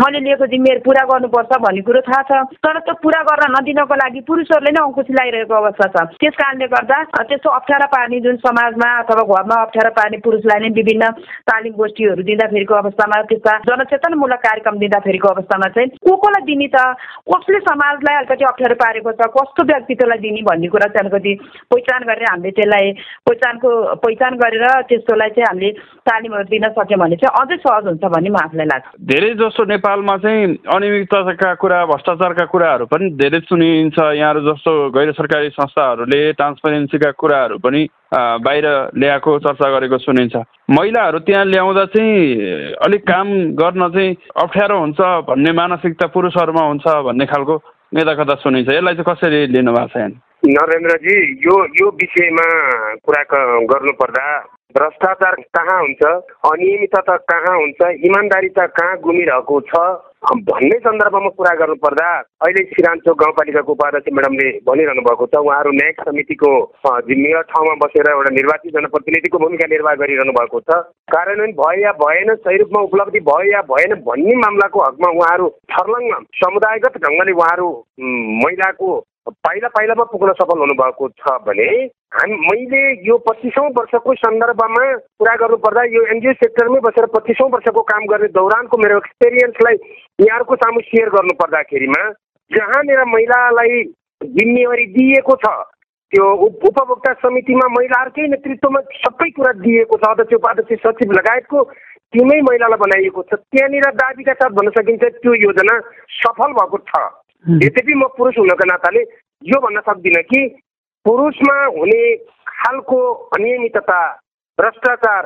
[0.00, 2.32] मैले लिएको जिम्मेवारी पुरा गर्नुपर्छ भन्ने कुरो थाहा छ।
[2.64, 6.98] तर त्यो पुरा गर्न नदिनको लागि पुरुषहरूले नै अङ्कुश लगाइरहेको अवस्था छ। त्यस कारणले गर्दा
[7.14, 11.04] त्यस्तो अप्ठ्यारो पार्ने जुन समाजमा अथवा घरमा अप्ठ्यारो पार्ने पुरुषलाई नै विभिन्न
[11.50, 16.76] तालिम गोष्ठीहरू दिँदाखेरिको अवस्थामा अवस्थामा त्यस्ता जनचेतनमूलक कार्यक्रम दिँदाखेरिको अवस्थामा चाहिँ को कोलाई दिने त?
[17.28, 19.28] कसले समाजलाई अलिकति अप्ठ्यारो पारेको छ?
[19.28, 21.32] कस्तो व्यक्तित्वलाई दिने भन्ने कुरा चाहिँ अलिकति
[21.70, 22.92] पहिचान गरेर हामीले त्यसलाई
[23.28, 23.68] पहिचानको
[24.00, 25.70] पहिचान गरेर त्यस्तोलाई चाहिँ हामीले
[26.04, 30.16] तालिमहरू दिन सक्यौँ भने चाहिँ अझै सहज हुन्छ भन्ने म आफूलाई लाग्छ। धेरै जसो नेपालमा
[30.20, 37.58] चाहिँ अनियमितताका कुरा भ्रष्टाचारका कुराहरू पनि धेरै सुनिन्छ। यहाँहरू जस्तो गैर सरकारी संस्थाहरूले ट्रान्सपरेन्सीका कुराहरू
[37.58, 37.82] पनि
[38.14, 38.66] बाहिर
[39.00, 40.36] ल्याएको चर्चा गरेको सुनिन्छ।
[40.70, 47.26] महिलाहरू त्यहाँ ल्याउँदा चाहिँ अलिक काम गर्न चाहिँ अप्ठ्यारो हुन्छ भन्ने मानसिकता पुरुषहरूमा हुन्छ भन्ने
[47.32, 47.54] खालको
[47.96, 52.46] यता कता सुनिन्छ। यसलाई चाहिँ कसरी लिनु भएको छ नरेन्द्रजी यो यो विषयमा
[53.00, 53.22] कुरा
[53.72, 54.24] गर्नुपर्दा
[54.74, 56.02] भ्रष्टाचार कहाँ हुन्छ?
[56.50, 57.80] अनियमितता कहाँ हुन्छ?
[58.06, 59.84] इमान्दारिता कहाँ गुमिरहेको छ?
[60.48, 62.08] भन्ने सन्दर्भमा कुरा गर्नुपर्दा
[62.44, 66.50] अहिले सिरान्चोक गाउँपालिकाको उपाध्यक्ष म्याडमले भनिरहनु भएको छ उहाँहरू न्यायिक समितिको
[67.08, 70.80] जिम्मेवार ठाउँमा बसेर एउटा निर्वाचित जनप्रतिनिधिको भूमिका निर्वाह गरिरहनु भएको छ।
[71.12, 76.12] कार्यान्वयन भयो या भएन सही रूपमा उपलब्धि भयो या भएन भन्ने मामलाको हकमा उहाँहरू छर्लङ्ग
[76.40, 77.68] समुदायगत ढङ्गले उहाँहरू
[78.44, 78.88] महिलाको
[79.26, 81.66] पाइला पाइलामा पुग्न सफल हुनुभएको छ भने
[82.12, 84.84] हामी मैले यो पच्चिसौँ वर्षको सन्दर्भमा
[85.20, 89.80] कुरा गर्नुपर्दा यो एनजिओ सेक्टरमै बसेर पच्चिसौँ वर्षको काम गर्ने दौरानको मेरो एक्सपिरियन्सलाई
[90.20, 92.02] यहाँहरूको सामु सेयर गर्नु पर्दाखेरिमा
[92.50, 93.82] जहाँनिर महिलालाई
[94.36, 95.54] जिम्मेवारी दिइएको छ
[96.12, 101.66] त्यो उपभोक्ता समितिमा महिलाहरूकै नेतृत्वमा सबै कुरा दिएको छ अध्यक्ष उपाध्यक्ष सचिव लगायतको
[102.12, 105.82] टिमै महिलालाई बनाइएको छ त्यहाँनिर दाबीका साथ भन्न सकिन्छ त्यो योजना
[106.22, 107.06] सफल भएको छ।
[107.44, 109.00] यद्यपि म पुरुष हुनको नाताले
[109.42, 110.40] यो भन्न सक्दिनँ कि
[111.06, 112.16] पुरुषमा हुने
[112.48, 112.98] खालको
[113.36, 114.00] अनियमितता
[114.58, 115.22] भ्रष्टाचार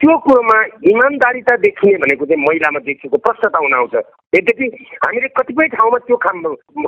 [0.00, 3.94] त्यो कुरोमा इमान्दारिता देखिने भनेको चाहिँ महिलामा देखिएको प्रष्टता हुन आउँछ।
[4.34, 4.66] यद्यपि
[5.04, 6.32] हामीले कतिपय ठाउँमा त्यो खा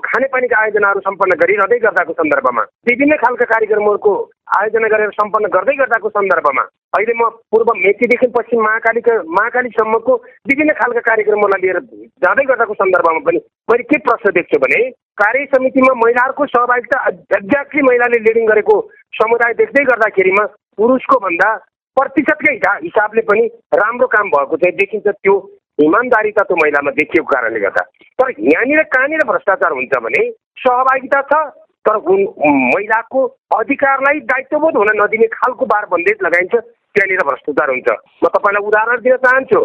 [0.07, 4.13] खानेपानीका आयोजनाहरू सम्पन्न गरिरहँदै गर्दाको सन्दर्भमा विभिन्न खालका कार्यक्रमहरूको
[4.51, 10.17] आयोजना गरेर सम्पन्न गर्दै गर्दाको सन्दर्भमा अहिले म पूर्व मेचीदेखि पश्चिम महाकालीका महाकालीसम्मको
[10.51, 11.79] विभिन्न खालका कार्यक्रमहरूलाई लिएर
[12.25, 14.81] जाँदै गर्दाको सन्दर्भमा पनि मैले के प्रश्न देख्छु भने
[15.23, 18.81] कार्य समितिमा महिलाहरूको सहभागिता एक्ज्याक्टली महिलाले लिडिङ गरेको
[19.21, 20.45] समुदाय देख्दै गर्दाखेरिमा
[20.79, 21.55] पुरुषको भन्दा
[21.97, 25.39] प्रतिशतकै हिसाबले पनि राम्रो काम भएको चाहिँ देखिन्छ त्यो
[25.79, 27.83] इमान्दारिता त्यो महिलामा देखिएको कारणले गर्दा।
[28.19, 30.29] तर यहाँनिर कहाँनिर भ्रष्टाचार हुन्छ भने
[30.63, 31.43] सहभागिता छ
[31.89, 37.89] तर महिलाको अधिकारलाई दायित्वबोध हुन नदिने खालको बार बन्देज लगाइन्छ त्यहाँनिर भ्रष्टाचार हुन्छ।
[38.25, 39.61] म तपाईँलाई उदाहरण दिन चाहन्छु।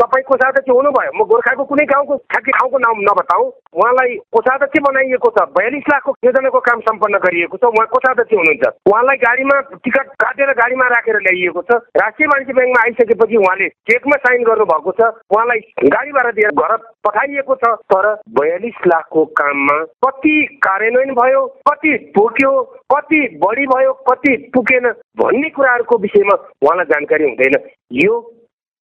[0.00, 5.44] तपाईँ कोषाध्यक्ष हुनुभयो। म गोर्खाको कुनै गाउँको ठ्याक्कै ठाउँको नाम नबताउँ। उहाँलाई कोषाध्यक्ष बनाइएको छ।
[5.56, 10.86] बयालिस लाखको योजनाको काम सम्पन्न गरिएको छ। उहाँ कोषाध्यक्ष हुनुहुन्छ। उहाँलाई गाडीमा टिकट काटेर गाडीमा
[10.94, 15.60] राखेर ल्याइएको छ। राष्ट्रिय वाणिज्य ब्याङ्कमा आइसकेपछि उहाँले चेकमा साइन गर्नुभएको छ। उहाँलाई
[15.90, 18.06] गाडी भाडा दिएर घर पठाइएको छ। तर
[18.40, 20.34] बयालिस लाखको काममा कति
[20.64, 22.52] कार्यान्वयन भयो कति पुग्यो
[22.94, 27.54] कति बढी भयो कति पुगेन भन्ने कुराहरूको विषयमा उहाँलाई जानकारी हुँदैन।
[28.00, 28.18] यो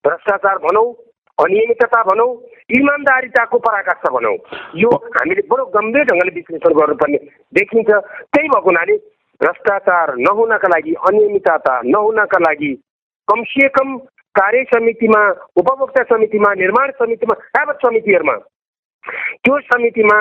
[0.05, 0.87] भ्रष्टाचार भनौँ
[1.39, 2.31] अनियमितता भनौँ
[2.71, 4.37] इमान्दारिताको पराकाष्ठ भनौँ।
[4.77, 7.19] यो हामीले बडो गम्भीर ढङ्गले विश्लेषण गर्नुपर्ने
[7.55, 8.97] देखिन्छ। त्यही भएको हुनाले
[9.41, 12.73] भ्रष्टाचार नहुनका लागि अनियमितता नहुनका लागि
[13.29, 13.97] कमसे कम
[14.35, 15.21] कार्य समितिमा
[15.57, 18.37] उपभोक्ता समितिमा निर्माण समितिमा एवं समितिहरूमा
[19.45, 20.17] त्यो समितिमा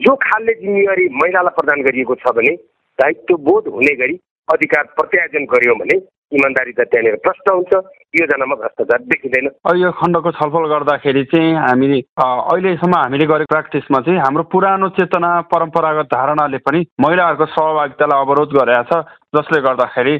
[0.00, 2.54] जो खालले जिम्मेवारी महिलालाई प्रदान गरिएको छ भने
[2.98, 5.98] दायित्व बोध हुने गरी अधिकार प्रत्यायोजन गर्यो भने
[6.34, 7.72] इमान्दारिता त्यहाँनिर प्रश्न हुन्छ।
[8.14, 14.42] योजनामा भ्रष्टाचार देखिँदैन। यो खण्डको छलफल गर्दाखेरि चाहिँ हामी अहिलेसम्म हामीले गरेको प्र्याक्टिसमा चाहिँ हाम्रो
[14.52, 18.92] पुरानो चेतना परम्परागत धारणाले पनि महिलाहरूको सहभागितालाई अवरोध गरेका छ।
[19.34, 20.14] जसले गर्दाखेरि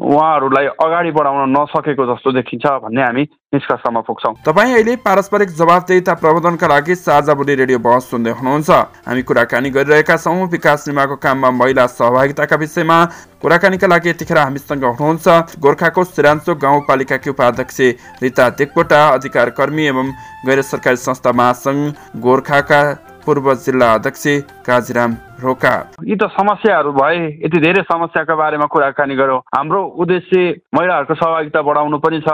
[0.00, 6.66] उहाँहरूलाई अगाडि बढाउन नसकेको जस्तो देखिन्छ भन्ने हामी निष्कर्षमा पुग्छौँ। तपाईँ अहिले पारस्परिक जवाबदेता प्रबन्धनका
[6.68, 8.70] लागि साझा बोली रेडियो बहस सुन्दै हुनुहुन्छ।
[9.08, 12.98] हामी कुराकानी गरिरहेका छौँ। विकास निर्माणको काममा महिला सहभागिताका विषयमा
[13.42, 17.80] कुराकानीका लागि यतिखेर हामीसँग हुनुहुन्छ गोर्खाको सिरान्चोक गाउँपालिकाकी उपाध्यक्ष
[18.22, 20.14] रिता देकपोटा अधिकार कर्मी एवं
[20.46, 21.82] गैर सरकारी संस्था महासङ्घ
[22.22, 22.80] गोर्खाका
[23.28, 24.24] पूर्व जिल्ला अध्यक्ष
[24.64, 25.14] काजीराम
[25.44, 30.38] रोका यी त समस्याहरू भए यति धेरै समस्याका बारेमा कुराकानी गरौँ। हाम्रो उद्देश्य
[30.74, 32.28] महिलाहरूको सहभागिता बढाउनु पनि छ।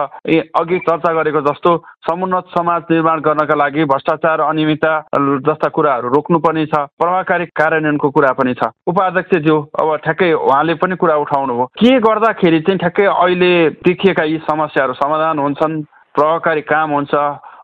[0.54, 1.70] अघि चर्चा गरेको जस्तो
[2.08, 4.92] समुन्नत समाज निर्माण गर्नका लागि भ्रष्टाचार अनियमितता
[5.48, 10.96] जस्ता कुराहरू रोक्नु पनि छ। प्रभावकारी कार्यान्वयनको कुरा पनि छ। उपाध्यक्षज्यू अब ठ्याक्कै उहाँले पनि
[11.02, 13.52] कुरा उठाउनु हो। के गर्दाखेरि चाहिँ ठ्याक्कै अहिले
[13.82, 15.82] देखिएका यी समस्याहरू समाधान हुन्छन्
[16.14, 17.14] प्रभावकारी काम हुन्छ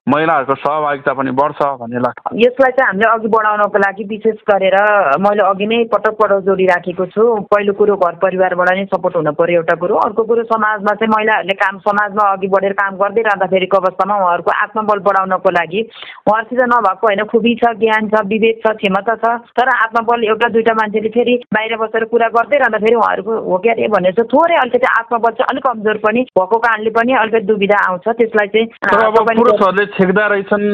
[0.08, 4.76] महिलाहरूको सहभागिता पनि बढ्छ भन्ने लाग्छ। यसलाई चाहिँ हामीले अघि बढाउनको लागि विशेष गरेर
[5.22, 9.60] मैले अघि नै पटक पटक जोडिराखेको छु। पहिलो कुरो घर परिवारबाट नै सपोर्ट हुनु पर्यो
[9.60, 14.14] एउटा कुरो। अर्को कुरो समाजमा चाहिँ महिलाहरूले काम समाजमा अघि बढेर काम गर्दै रहँदाखेरिको अवस्थामा
[14.16, 15.80] उहाँहरूको आत्मबल बढाउनको लागि
[16.26, 20.74] उहाँहरूसित नभएको होइन खुबी छ ज्ञान छ विवेक छ क्षमता छ तर आत्मबल एउटा दुइटा
[20.80, 24.90] मान्छेले फेरि बाहिर बसेर कुरा गर्दै रहँदाखेरि उहाँहरूको हो के अरे भनेर चाहिँ थोरै अलिकति
[24.96, 30.66] आत्मबल चाहिँ अलिक कमजोर पनि भएको कारणले पनि अलिकति दुविधा आउँछ। त्यसलाई चाहिँ छेक्दा रहेछन्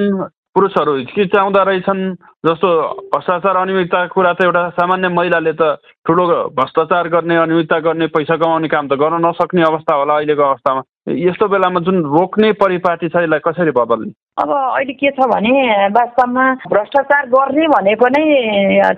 [0.55, 2.02] पुरुषहरू हिचकिचाउँदो रहेछन्
[2.46, 2.68] जस्तो
[3.12, 5.62] भ्रष्टाचार अनियमितताको कुरा त एउटा सामान्य महिलाले त
[6.07, 6.24] ठुलो
[6.57, 11.46] भ्रष्टाचार गर्ने अनियमितता गर्ने पैसा कमाउने काम त गर्न नसक्ने अवस्था होला अहिलेको अवस्थामा। यस्तो
[11.48, 14.10] बेलामा जुन रोक्ने परिपाटी छ यसलाई कसरी बदल्ने?
[14.42, 15.52] अब अहिले के छ भने
[15.96, 18.24] वास्तवमा भ्रष्टाचार गर्ने भनेको नै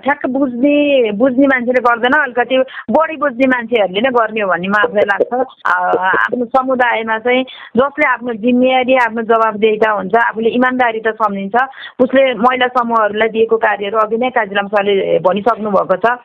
[0.03, 2.57] ठ्याक्क बुझ्ने बुझ्ने मान्छेले गर्दैन। अलिकति
[2.91, 5.31] बढी बुझ्ने मान्छेहरूले नै गर्ने हो भन्ने मलाई लाग्छ।
[5.69, 7.43] आफ्नो समुदायमा चाहिँ
[7.77, 11.55] जसले आफ्नो जिम्मेवारी आफ्नो जवाबदेहिता हुन्छ आफूले इमान्दारिता सम्झिन्छ।
[12.03, 16.17] उसले महिला समूहहरूलाई दिएको कार्यहरू अघि नै काजीराम सरले भनिसक्नु भएको छ।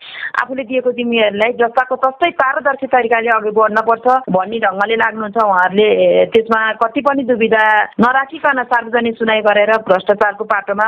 [0.42, 5.38] आफूले दिएको जिम्मेवारीलाई जस्ताको तस्तै पारदर्शी तरिकाले अघि बढ्नपर्छ भन्ने ढङ्गले लाग्नुहुन्छ
[5.74, 7.64] उहाँहरूले त्यसमा कति पनि दुविधा
[8.00, 10.86] नराखिकन सार्वजनिक सुनाइ गरेर भ्रष्टाचारको पाटोमा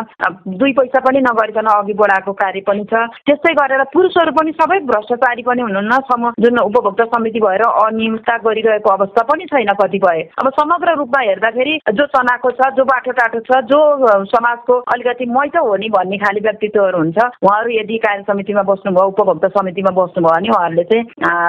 [0.48, 2.94] दुई पैसा पनि नगरिकन अघि बढाएको कार्य पनि छ।
[3.26, 8.90] त्यस्तै गरेर पुरुषहरू पनि सबै भ्रष्टाचारी पनि हुनुहुन्न। सम जुन उपभोक्ता समिति भएर अनियमितता गरिरहेको
[8.90, 13.60] अवस्था पनि छैन कतिपय। अब समग्र रूपमा हेर्दाखेरि जो चनाको छ जो बाटो टाटो छ
[13.66, 13.80] जो
[14.26, 19.48] समाजको अलिकति मैत हो नि भन्ने खाले व्यक्तित्वहरू हुन्छ। उहाँहरू यदि कार्य समितिमा बस्नुभयो उपभोक्ता
[19.58, 21.04] समितिमा बस्नुभयो भने उहाँहरूले चाहिँ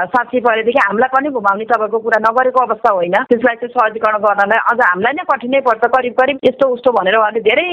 [0.07, 4.79] साँच्चै परेदेखि हामीलाई पनि घुमाउने तपाईँको कुरा नगरेको अवस्था होइन। त्यसलाई चाहिँ सहजीकरण गर्नलाई अझ
[4.81, 7.65] हामीलाई नै कठिनै पर्छ करिब करिब यस्तो उस्तो भनेर उहाँले धेरै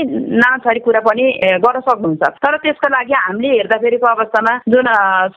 [0.43, 1.25] नानाथरी कुरा पनि
[1.64, 4.88] गर्न सक्नुहुन्छ। तर त्यसको लागि हामीले हेर्दाखेरिको अवस्थामा जुन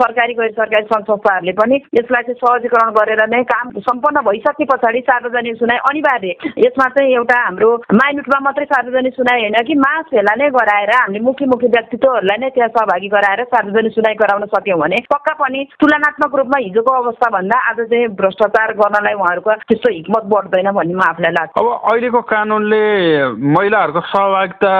[0.01, 5.55] सरकारी गैर सरकारी संस्थाहरूले पनि यसलाई चाहिँ सहजीकरण गरेर नै काम सम्पन्न भइसके पछाडि सार्वजनिक
[5.57, 10.49] सुनाइ अनिवार्य। यसमा चाहिँ एउटा हाम्रो माइनुटमा मात्रै सार्वजनिक सुनाइ होइन कि मास भेला नै
[10.57, 15.33] गराएर हामीले मुख्य मुख्य व्यक्तित्वहरूलाई नै त्यहाँ सहभागी गराएर सार्वजनिक सुनाइ गराउन सक्यौँ भने पक्का
[15.41, 20.93] पनि तुलनात्मक रूपमा हिजोको अवस्था भन्दा आज चाहिँ भ्रष्टाचार गर्नलाई उहाँहरूको त्यस्तो हिक्मत बढ्दैन भन्ने
[20.93, 22.81] म आफूलाई लाग्छ। अब अहिलेको कानुनले
[23.57, 24.73] महिलाहरूको सहभागिता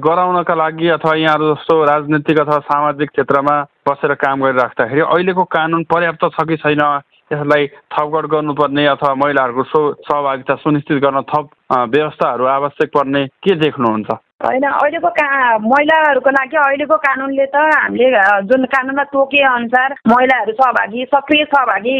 [0.00, 3.56] गराउनका लागि अथवा यहाँहरू जस्तो राजनीतिक अथवा सामाजिक क्षेत्रमा
[3.88, 6.84] बसेर काम गरिराख्दाखेरि अहिलेको कानुन पर्याप्त छ कि छैन
[7.30, 9.64] यसलाई थपगढ गर्नुपर्ने अथवा महिलाहरूको
[10.04, 11.48] सहभागिता सुनिश्चित गर्न थप
[11.88, 14.08] व्यवस्थाहरू आवश्यक पर्ने के देख्नुहुन्छ?
[14.44, 15.26] होइन अहिलेको का
[15.62, 18.08] महिलाहरूको लागि अहिलेको कानुनले त हामीले
[18.50, 21.94] जुन कानुनमा तोके अनुसार महिलाहरू सहभागी सक्रिय सहभागी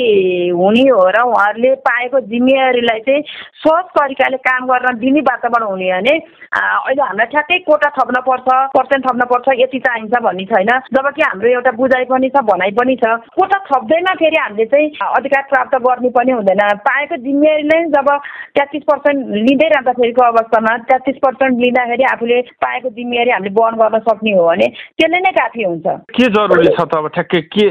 [0.51, 3.23] हुने हो र उहाँहरूले पाएको जिम्मेवारीलाई चाहिँ
[3.63, 6.17] सहज तरिकाले काम गर्न दिने वातावरण हुने हो भने
[6.63, 11.49] अहिले हामीलाई ठ्याक्कै कोटा थप्न पर्छ पर्सेन्ट थप्न पर्छ यति चाहिन्छ भन्ने छैन। जबकि हाम्रो
[11.53, 16.11] एउटा बुझाइ पनि छ भनाइ पनि छ कोटा थप्दैमा फेरि हामीले चाहिँ अधिकार प्राप्त गर्ने
[16.19, 18.13] पनि हुँदैन। पाएको जिम्मेवारीले जब
[18.59, 24.33] तेत्तिस पर्सेन्ट लिँदै रहँदाखेरिको अवस्थामा तेत्तिस पर्सेन्ट लिँदाखेरि आफूले पाएको जिम्मेवारी हामीले वहन गर्न सक्ने
[24.33, 24.67] हो भने
[24.99, 27.67] त्यसले नै काफी हुन्छ। के जरुरी छ त अब ठ्याक्कै के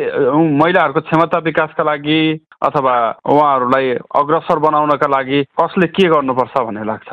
[0.62, 2.21] महिलाहरूको क्षमता विकासका लागि
[2.62, 2.95] अथवा
[3.26, 3.89] उहाँहरूलाई
[4.21, 7.10] अग्रसर बनाउनका लागि कसले के गर्नुपर्छ भन्ने लाग्छ?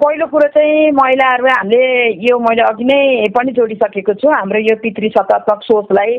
[0.00, 1.82] पहिलो कुरो चाहिँ महिलाहरू हामीले
[2.22, 6.12] यो मैले अघि नै पनि जोडिसकेको छु हाम्रो यो पितृ सकारात्मक सोचलाई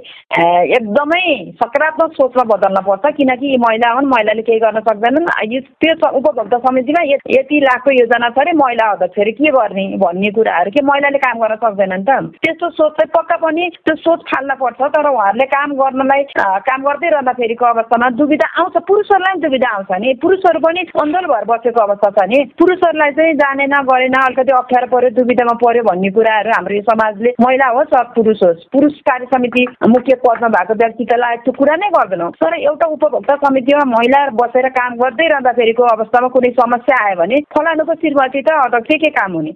[0.76, 1.24] एकदमै
[1.64, 5.32] सकारात्मक सोचमा बदल्न पर्छ किनकि महिला हुन् महिलाले केही गर्न सक्दैनन्।
[5.80, 9.86] त्यो उपभोक्ता समितिमा यति लाखको योजना छ अरे महिला अध्यक्षहरू के गर्ने
[10.18, 10.82] भन्ने कुराहरू के?
[10.82, 12.10] महिलाले काम गर्न सक्दैनन् त।
[12.42, 17.10] त्यस्तो सोच चाहिँ पक्का पनि त्यो सोच फाल्न पर्छ तर उहाँहरूले काम गर्नलाई काम गर्दै
[17.14, 22.10] रहँदाखेरिको अवस्थामा दुविधा आउँछ। पुरुषहरूलाई पनि दुविधा आउँछ नि। पुरुषहरू पनि अन्धल भएर बसेको अवस्था
[22.18, 26.82] छ नि। पुरुषहरूलाई चाहिँ जानेन गरेन अलिकति अप्ठ्यारो पर्यो दुविधामा पर्यो भन्ने कुराहरू हाम्रो यो
[26.90, 31.76] समाजले महिला होस् वा पुरुष होस्। पुरुष कार्य समिति मुख्य पदमा भएको व्यक्तित्वलाई त्यो कुरा
[31.78, 37.16] नै गर्दैनौँ। तर एउटा उपभोक्ता समितिमा महिला बसेर काम गर्दै रहँदाखेरिको अवस्थामा कुनै समस्या आयो
[37.22, 39.52] भने फलानुको श्रीमती त अध्यक्ष के काम हुने?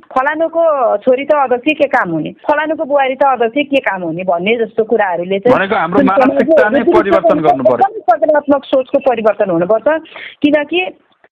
[0.52, 2.32] फलानुको छोरी त अध्यक्ष के काम हुने?
[2.44, 5.68] फलानुको बुहारी त अध्यक्ष के काम हुने भन्ने जस्तो कुराहरूले चाहिँ
[6.92, 9.88] परिवर्तन सकारात्मक सोचको परिवर्तन हुनुपर्छ।
[10.42, 10.82] किनकि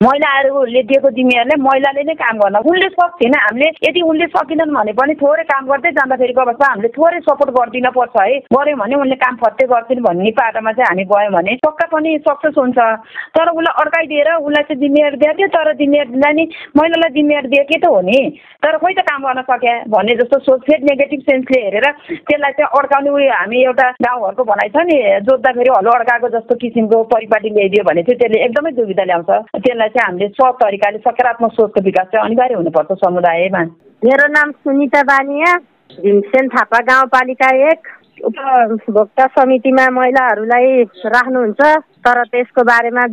[0.03, 5.13] महिलाहरूले दिएको जिम्मेवारीलाई महिलाले नै काम गर्न उनले सक्थेन हामीले। यदि उनले सकिनन् भने पनि
[5.19, 9.35] थोरै काम गर्दै जाँदाखेरिको अवस्था हामीले थोरै सपोर्ट गरिदिन पर्छ है। गऱ्यौँ भने उनले काम
[9.43, 12.79] फत्तै गर्छन् भन्ने पाटामा चाहिँ हामी गयौँ भने पक्का पनि सक्सेस हुन्छ।
[13.35, 16.43] तर उसलाई अड्काइदिएर उसलाई चाहिँ जिम्मेवारी दिएको थियो तर जिम्मेवारी दिँदा नि
[16.79, 18.19] महिलालाई जिम्मेवारी दिएकै त हो नि।
[18.63, 21.87] तर खोइ त काम गर्न सक्यो भन्ने जस्तो सोच फेरि नेगेटिभ सेन्सले हेरेर
[22.23, 27.03] त्यसलाई चाहिँ अड्काउने उयो हामी एउटा गाउँघरको भनाइ छ नि जोत्दाखेरि हलो अड्काएको जस्तो किसिमको
[27.11, 31.81] परिपाटी ल्याइदियो भने चाहिँ त्यसले एकदमै दुविधा ल्याउँछ। त्यसलाई चाहिँ हामीले सब तरिकाले सकारात्मक सोचको
[31.81, 33.63] विकास चाहिँ अनिवार्य हुनुपर्छ समुदायमा।
[34.05, 35.53] मेरो नाम सुनिता बानिया
[35.99, 37.87] भीमसेन थापा गाउँपालिका एक
[38.25, 40.83] उपभोक्ता समितिमा महिलाहरूलाई
[41.15, 41.61] राख्नुहुन्छ।
[42.05, 43.03] तर त्यसको बारेमा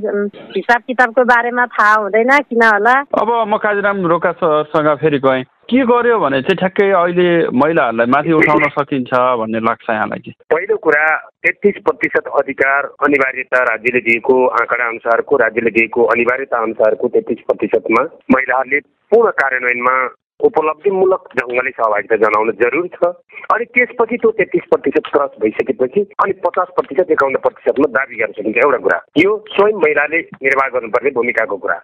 [0.57, 2.95] हिसाब किताबको बारेमा थाहा हुँदैन किन होला?
[3.21, 8.69] अब म काजीराम रोकासँग फेरि गएँ। के गर्यो भने चाहिँ ठ्याक्कै अहिले महिलाहरूलाई माथि उठाउन
[8.71, 11.07] सकिन्छ भन्ने लाग्छ यहाँलाई पहिलो कुरा
[11.43, 18.81] तेत्तिस प्रतिशत अधिकार अनिवार्यता राज्यले दिएको आँकडा अनुसारको राज्यले दिएको अनिवार्यता अनुसारको तेत्तिस प्रतिशतमा महिलाहरूले
[19.11, 19.97] पूर्ण कार्यान्वयनमा
[20.41, 23.13] उपलब्धिमूलक ढङ्गले सहभागिता जनाउन जरुरी छ।
[23.55, 28.57] अनि त्यसपछि त्यो तेत्तिस प्रतिशत क्रस भइसकेपछि अनि पचास प्रतिशत एकाउन्न प्रतिशतमा दाबी गर्न सकिन्छ
[28.57, 31.81] एउटा कुरा। यो स्वयं महिलाले निर्वाह गर्नुपर्ने भूमिकाको कुरा।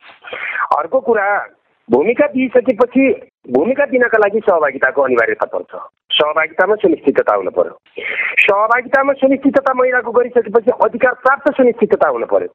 [0.78, 1.26] अर्को कुरा
[1.90, 3.08] भूमिका दिइसकेपछि
[3.50, 5.80] भूमिका दिनका लागि सहभागिताको अनिवार्यता पर्छ
[6.12, 7.78] सहभागितामा सुनिश्चितता हुनु पर्यो।
[8.40, 12.48] सहभागितामा सुनिश्चितता महिलाको गरिसकेपछि अधिकार प्राप्त सुनिश्चितता हुनु पर्यो।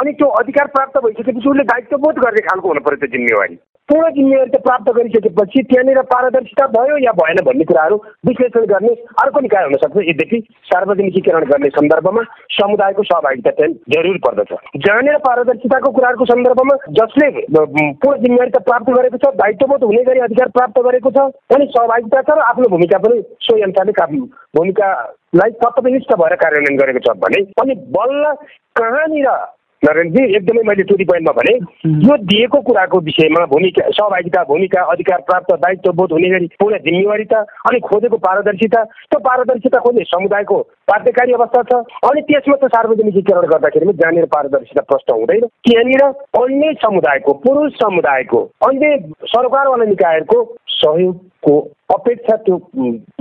[0.00, 3.58] अनि त्यो अधिकार प्राप्त भइसकेपछि उसले दायित्वबोध गर्ने खालको हुनु पर्यो त्यो जिम्मेवारी।
[3.88, 7.96] पूर्ण जिम्मेवारी त प्राप्त गरिसकेपछि त्यहाँनिर पारदर्शिता भयो या भएन भन्ने कुराहरू
[8.28, 12.22] विश्लेषण गर्ने अर्को निकाय हुनसक्छ यद्यपि सार्वजनिकीकरण गर्ने सन्दर्भमा
[12.58, 19.24] समुदायको सहभागिता चाहिँ जरुर पर्दछ। जहाँनिर पारदर्शिताको कुराहरूको सन्दर्भमा जसले पूर्ण जिम्मेवारी त प्राप्त गरेको
[19.24, 23.22] छ दायित्वबोध हुने गरी अधिकार प्राप्त गरेको छ अनि सहभागिता छ र आफ्नो भूमिका पनि
[23.48, 24.24] सोही अनुसारले
[24.56, 28.34] भूमिकालाई तत्वनिष्ठ भएर कार्यान्वयन गरेको छ भने अनि बल्ल
[28.76, 29.30] कहाँनिर
[29.84, 31.54] नारायणजी एकदमै मैले टु पोइन्टमा भने
[32.04, 37.40] यो दिएको कुराको विषयमा भूमिका सहभागिता भूमिका अधिकार प्राप्त दायित्व बोध हुने गरी पूर्ण जिम्मेवारिता
[37.70, 41.78] अनि खोजेको पारदर्शिता त्यो पारदर्शिता खोज्ने समुदायको बाध्यकारी अवस्था छ।
[42.10, 46.02] अनि त्यसमा त सार्वजनिकीकरण गर्दाखेरि जहाँनिर पारदर्शिता प्रश्न हुँदैन। त्यहाँनिर
[46.42, 48.96] अन्य समुदायको पुरुष समुदायको अन्य
[49.34, 50.38] सरकारवाला निकायहरूको
[50.78, 51.54] सहयोगको
[51.94, 52.56] अपेक्षा त्यो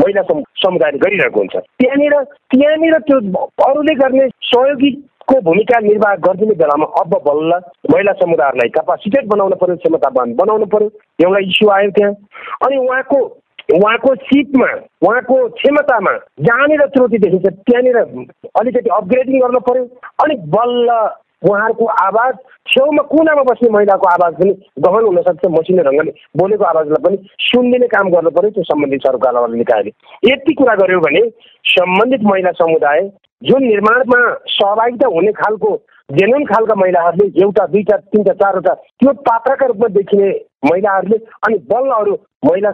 [0.02, 0.22] महिला
[0.63, 2.15] समुदायले गरिरहेको हुन्छ। त्यहाँनिर
[2.54, 3.20] त्यहाँनिर त्यो
[3.67, 4.91] अरूले गर्ने सहयोगी
[5.28, 7.60] को भूमिका निर्वाह गरिदिने बेलामा अब बल्ल
[7.94, 10.90] महिला समुदायहरूलाई क्यापासिटेट बनाउनु पर्यो क्षमतावान बनाउनु पर्यो
[11.24, 12.13] एउटा इस्यु आयो त्यहाँ।
[12.66, 13.20] अनि उहाँको
[13.76, 14.68] उहाँको सिटमा
[15.04, 16.12] उहाँको क्षमतामा
[16.48, 17.98] जहाँनिर त्रुटि देखिन्छ त्यहाँनिर
[18.60, 19.84] अलिकति अपग्रेडिङ गर्नु पर्यो।
[20.24, 20.90] अनि बल्ल
[21.41, 22.36] उहाँहरूको आवाज
[22.67, 28.10] छेउमा कुनामा बस्ने महिलाको आवाज पनि गहन हुनसक्छ मसिनो ढङ्गले बोलेको आवाजलाई पनि सुनिदिने काम
[28.12, 29.91] गर्नु पर्यो त्यो सम्बन्धित सरकारवाला निकायले
[30.23, 31.21] यति कुरा गर्यो भने
[31.65, 33.02] सम्बन्धित महिला समुदाय
[33.41, 34.19] जुन निर्माणमा
[34.50, 35.76] सहभागिता हुने खालको
[36.10, 40.30] जेन्युन खालका महिलाहरूले एउटा दुईवटा तिनवटा चारवटा त्यो पात्रका रूपमा देखिने
[40.65, 42.13] महिलाहरूले अनि बल्ल अरू
[42.45, 42.71] महिला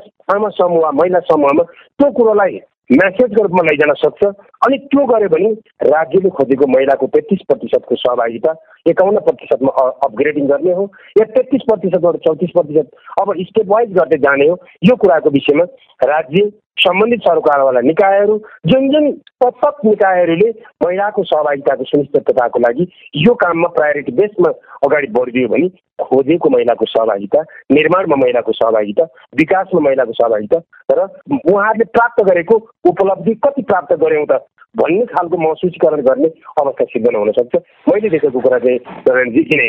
[0.54, 2.60] समूह महिला समूहमा त्यो कुरोलाई
[2.92, 4.26] म्यासेजको रूपमा लैजान सक्छ।
[4.66, 5.50] अनि त्यो गऱ्यो भने
[5.90, 8.52] राज्यले खोजेको महिलाको तेत्तिस प्रतिशतको सहभागिता
[8.90, 9.72] एकाउन्न प्रतिशतमा
[10.08, 10.84] अपग्रेडिङ गर्ने हो।
[11.20, 12.90] या तेत्तिस प्रतिशतबाट चौतिस प्रतिशत
[13.22, 15.64] अब स्टेप वाइज गर्दै जाने हो। यो कुराको विषयमा
[16.12, 19.12] राज्य सम्बन्धित सरकारवाला निकायहरू जुन जुन
[19.44, 20.50] तत्त निकायहरूले
[20.86, 24.50] महिलाको सहभागिताको सुनिश्चितताको लागि यो काममा प्रायोरिटी बेसमा
[24.84, 25.68] अगाडि बढिदियो भने
[26.04, 29.04] खोजेको महिलाको सहभागिता निर्माणमा महिलाको सहभागिता
[29.36, 30.62] विकासमा महिलाको सहभागिता
[30.92, 31.08] र
[31.46, 34.42] उहाँहरूले प्राप्त गरेको उपलब्धि कति प्राप्त गऱ्यौँ त
[34.76, 36.28] भन्ने खालको महसुसीकरण गर्ने
[36.62, 37.56] अवस्था सिर्जना हुन सक्छ।
[37.90, 39.68] मैले देखेको कुरा चाहिँ नारायणजी नै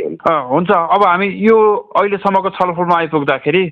[0.52, 1.56] हुन्छ। अब हामी यो
[2.00, 3.62] अहिलेसम्मको छलफलमा आइपुग्दाखेरि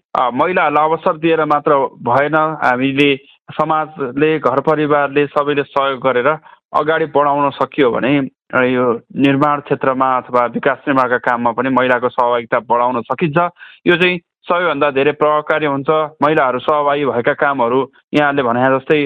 [0.41, 1.73] महिलाहरूलाई अवसर दिएर मात्र
[2.09, 3.11] भएन। हामीले
[3.53, 6.29] समाजले घर परिवारले सबैले सहयोग गरेर
[6.73, 8.13] अगाडि बढाउन सकियो भने
[8.73, 8.85] यो
[9.17, 13.39] निर्माण क्षेत्रमा अथवा विकास निर्माणका काममा पनि महिलाको सहभागिता बढाउन सकिन्छ।
[13.87, 14.19] यो चाहिँ
[14.49, 15.91] सबैभन्दा धेरै प्रभावकारी हुन्छ।
[16.23, 17.81] महिलाहरू सहभागी भएका कामहरू
[18.15, 19.01] यहाँले भने जस्तै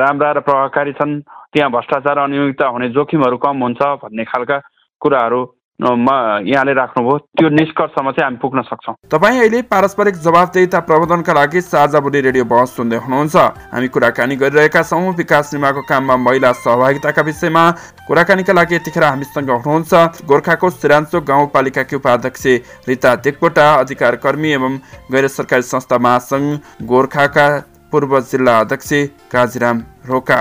[0.00, 1.20] राम्रा र प्रभावकारी छन्।
[1.52, 4.58] त्यहाँ भ्रष्टाचार अनियमितता हुने जोखिमहरू कम हुन्छ भन्ने खालका
[5.02, 5.42] कुराहरू
[5.80, 12.00] यहाँले राख्नुभयो। त्यो निष्कर्षमा चाहिँ हामी पुग्न सक्छौँ। तपाईँ अहिले पारस्परिक जवाबदेता प्रबन्धनका लागि साझा
[12.00, 13.36] बोली रेडियो बहस सुन्दै हुनुहुन्छ।
[13.72, 17.64] हामी कुराकानी गरिरहेका छौँ। विकास निर्माणको काममा महिला सहभागिताका विषयमा
[18.06, 22.46] कुराकानीका लागि यतिखेर हामीसँग हुनुहुन्छ गोर्खाको सिरान्चोक गाउँपालिकाकी उपाध्यक्ष
[22.88, 24.76] रिता देकपोटा अधिकार कर्मी एवं
[25.10, 26.46] गैर सरकारी संस्था महासङ्घ
[26.86, 27.48] गोर्खाका
[27.92, 28.92] पूर्व जिल्ला अध्यक्ष
[29.32, 30.40] काजीराम रोका।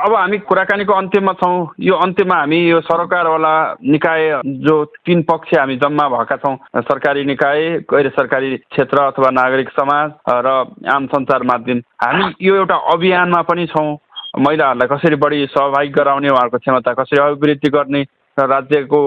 [0.00, 3.52] अब हामी कुराकानीको अन्त्यमा छौँ। यो अन्त्यमा हामी यो सरकारवाला
[3.84, 9.68] निकाय जो तिन पक्ष हामी जम्मा भएका छौँ सरकारी निकाय गैर सरकारी क्षेत्र अथवा नागरिक
[9.70, 10.10] समाज
[10.46, 10.48] र
[10.88, 13.96] आम सञ्चार माध्यम। हामी यो एउटा अभियानमा पनि छौँ।
[14.38, 18.02] महिलाहरूलाई कसरी बढी सहभागी गराउने उहाँहरूको क्षमता कसरी अभिवृद्धि गर्ने
[18.36, 19.00] र राज्यको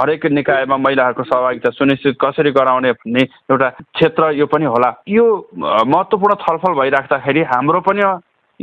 [0.00, 5.24] हरेक निकायमा महिलाहरूको सहभागिता सुनिश्चित कसरी गराउने भन्ने एउटा क्षेत्र यो पनि होला। यो
[5.58, 8.02] महत्त्वपूर्ण छलफल भइराख्दाखेरि हाम्रो पनि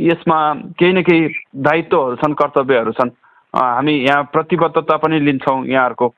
[0.00, 0.38] यसमा
[0.78, 3.10] केही न केही दायित्वहरू छन् कर्तव्यहरू छन्।
[3.54, 6.14] हामी यहाँ प्रतिबद्धता पनि लिन्छौँ यहाँहरूको।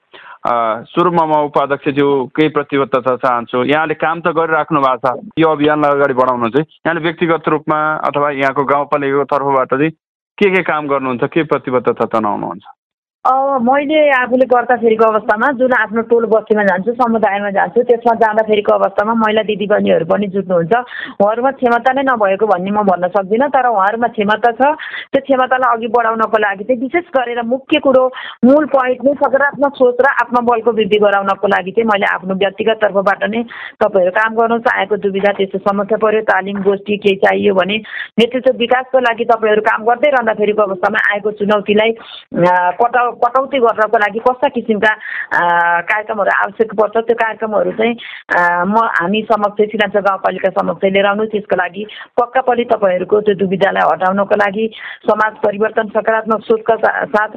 [0.93, 6.15] सुरुमा म उपाध्यक्षज्यू केही प्रतिबद्धता चाहन्छु। यहाँले काम त गरिराख्नु भएको छ। यो अभियानलाई अगाडि
[6.15, 7.79] बढाउनु चाहिँ यहाँले व्यक्तिगत रूपमा
[8.11, 9.91] अथवा यहाँको गाउँपालिकाको तर्फबाट चाहिँ
[10.39, 12.05] के के काम गर्नुहुन्छ के प्रतिबद्धता
[13.23, 19.15] तनाउनुहुन्छ मैले आफूले गर्दाखेरिको अवस्थामा जुन आफ्नो टोल बस्तीमा जान्छु समुदायमा जान्छु त्यसमा जाँदाखेरिको अवस्थामा
[19.15, 20.75] महिला दिदीबहिनीहरू पनि जुट्नुहुन्छ।
[21.23, 24.63] उहाँहरूमा क्षमता नै नभएको भन्ने म भन्न सक्दिनँ तर उहाँहरूमा क्षमता छ।
[25.15, 28.03] त्यो क्षमतालाई अघि बढाउनको लागि चाहिँ विशेष गरेर मुख्य कुरो
[28.43, 33.23] मूल पोइन्ट नै सकारात्मक सोच र आत्मबलको वृद्धि गराउनको लागि चाहिँ मैले आफ्नो व्यक्तिगत तर्फबाट
[33.31, 33.43] नै
[33.79, 37.79] तपाईँहरू काम गर्नु चाहेको दुविधा त्यस्तो समस्या पऱ्यो तालिम गोष्ठी केही चाहियो भने
[38.19, 41.91] नेतृत्व विकासको लागि तपाईँहरू काम गर्दै रहँदाखेरिको अवस्थामा आएको चुनौतीलाई
[42.83, 44.93] कटाउ कटौती गर्नको लागि कस्ता किसिमका
[45.85, 47.95] कार्यक्रमहरू आवश्यक पर्छ त्यो कार्यक्रमहरू चाहिँ
[48.67, 51.87] म हामी समक्ष सिरान्छ गाउँपालिका समक्ष लिएर आउनु त्यसको लागि
[52.17, 54.67] पक्का पनि तपाईँहरूको त्यो दुविधालाई हटाउनको लागि
[55.05, 56.77] समाज परिवर्तन सकारात्मक सोचका
[57.09, 57.37] साथ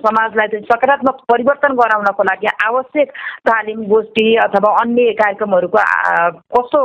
[0.00, 3.08] समाजलाई चाहिँ सकारात्मक परिवर्तन गराउनको लागि आवश्यक
[3.44, 5.78] तालिम गोष्ठी अथवा अन्य कार्यक्रमहरूको
[6.52, 6.80] कस्तो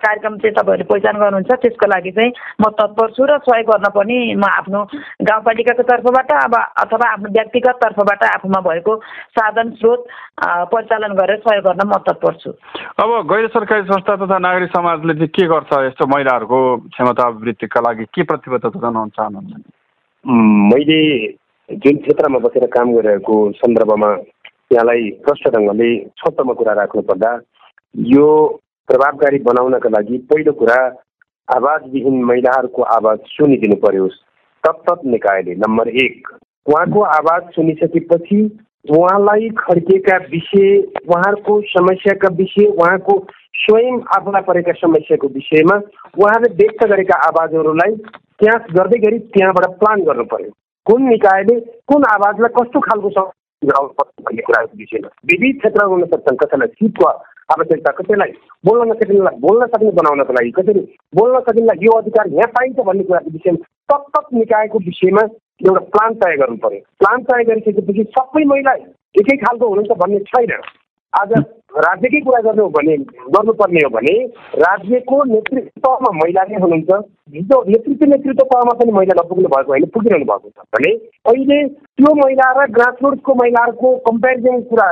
[0.00, 4.18] कार्यक्रम चाहिँ तपाईँहरूले पहिचान गर्नुहुन्छ त्यसको लागि चाहिँ म तत्पर छु र सहयोग गर्न पनि
[4.34, 4.84] म आफ्नो
[5.22, 8.96] गाउँपालिकाको तर्फबाट अब अथवा आफ्नो व्यक्तिगत तर्फबाट आफूमा भएको
[9.34, 10.06] साधन स्रोत
[10.72, 12.50] परिचालन गरेर सहयोग गर्न म तत्पर छु।
[13.00, 18.04] अब गैर सरकारी संस्था तथा नागरिक समाजले चाहिँ के गर्छ यस्तो महिलाहरूको क्षमता अभिवृद्धिका लागि?
[18.14, 19.62] के प्रतिबद्धता जनाउन चाहनुहुन्छ?
[20.72, 21.00] मैले
[21.68, 24.10] जुन क्षेत्रमा बसेर काम गरिरहेको सन्दर्भमा
[24.72, 27.30] यहाँलाई प्रष्ट ढङ्गले छोटोमा कुरा राख्नुपर्दा
[27.94, 28.26] यो
[28.88, 30.78] प्रभावकारी बनाउनका लागि पहिलो कुरा
[31.48, 34.06] आवाजविहीन महिलाहरूको आवाज सुनिदिनु पर्यो
[34.64, 36.28] तत्त निकायले नम्बर एक
[36.66, 38.40] उहाँको आवाज सुनिसकेपछि
[38.90, 40.76] उहाँलाई खड्किएका विषय
[41.08, 43.18] उहाँहरूको समस्याका विषय उहाँको
[43.54, 45.76] स्वयं आफूलाई परेका समस्याको विषयमा
[46.18, 47.94] उहाँले व्यक्त गरेका आवाजहरूलाई
[48.40, 50.50] त्यहाँ गर्दै गरी त्यहाँबाट प्लान गर्नु पर्यो।
[50.86, 53.08] कुन निकायले कुन आवाजलाई कस्तो खालको
[53.62, 57.08] भन्ने कुराको विषयमा विविध क्षेत्रहरू हुन सक्छन् कसैलाई सिटको
[57.54, 58.32] आवश्यकता कसैलाई
[58.64, 60.80] बोल्न नसकिनेलाई बोल्न सक्ने बनाउनको लागि कसरी
[61.14, 65.26] बोल्न सकिनेलाई यो अधिकार यहाँ पाइन्छ भन्ने कुराको विषयमा तत्त निकायको विषयमा
[65.60, 68.72] एउटा प्लान तय गर्नु पर्यो। प्लान तय गरिसकेपछि सबै महिला
[69.20, 70.52] एकै खालको हुनुहुन्छ भन्ने छैन।
[71.12, 71.32] आज
[71.84, 72.96] राज्यकै कुरा गर्नु हो भने
[73.36, 74.14] गर्नुपर्ने हो भने
[74.62, 76.90] राज्यको नेतृत्व तहमा महिला नै हुनुहुन्छ।
[77.34, 80.92] हिजो नेतृत्व नेतृत्व तहमा पनि महिला नपुग्नु भएको होइन पुगिरहनु भएको छ। भने
[81.32, 84.88] अहिले त्यो महिला र ग्रासरुट्सको महिलाहरूको कम्पेरिजन कुरा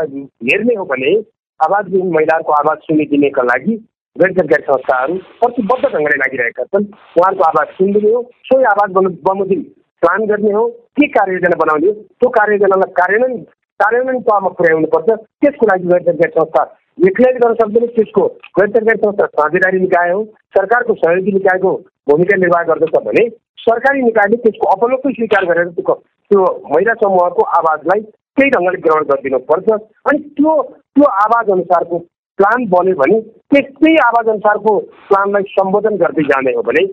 [0.51, 1.15] हेर्ने हो भने
[1.61, 3.77] आवाजविहीन महिलाहरूको आवाज सुनिदिनेका लागि
[4.17, 6.85] गैर सरकारी संस्थाहरू प्रतिबद्ध ढङ्गले लागिरहेका छन्।
[7.19, 8.89] उहाँहरूको आवाज सुनिदिने हो। सोही आवाज
[9.29, 9.63] बमोजिम
[10.03, 13.41] प्लान गर्ने हो के कार्ययोजना बनाउने हो त्यो कार्ययोजनालाई कार्यान्वयन
[13.81, 16.63] कार्यान्वयन तहमा पुर्याउनु पर्छ त्यसको लागि गैर सरकारी संस्था
[17.07, 18.27] एक्लैले गर्न सक्दैन त्यसको
[18.59, 20.23] गैर सरकारी संस्था साझेदारी निकाय हो
[20.55, 21.75] सरकारको सहयोगी निकायको
[22.07, 23.29] भूमिका निर्वाह गर्दछ भने
[23.63, 29.39] सरकारी निकायले त्यसको अपलोकै स्वीकार गरेर त्यो त्यो महिला समूहको आवाजलाई त्यही ढङ्गले ग्रहण गरिदिनु
[29.47, 29.69] पर्छ
[30.07, 31.99] अनि त्यो त्यो आवाज अनुसारको
[32.39, 33.21] प्लान बन्यो भने
[33.51, 34.75] त्यस्तै आवाज अनुसारको
[35.07, 36.85] प्लानलाई सम्बोधन गर्दै जाने हो भने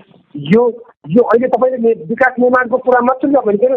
[0.49, 0.63] यो
[1.09, 3.75] यो अहिले तपाईँले विकास निर्माणको कुरा मात्रै नभनिकन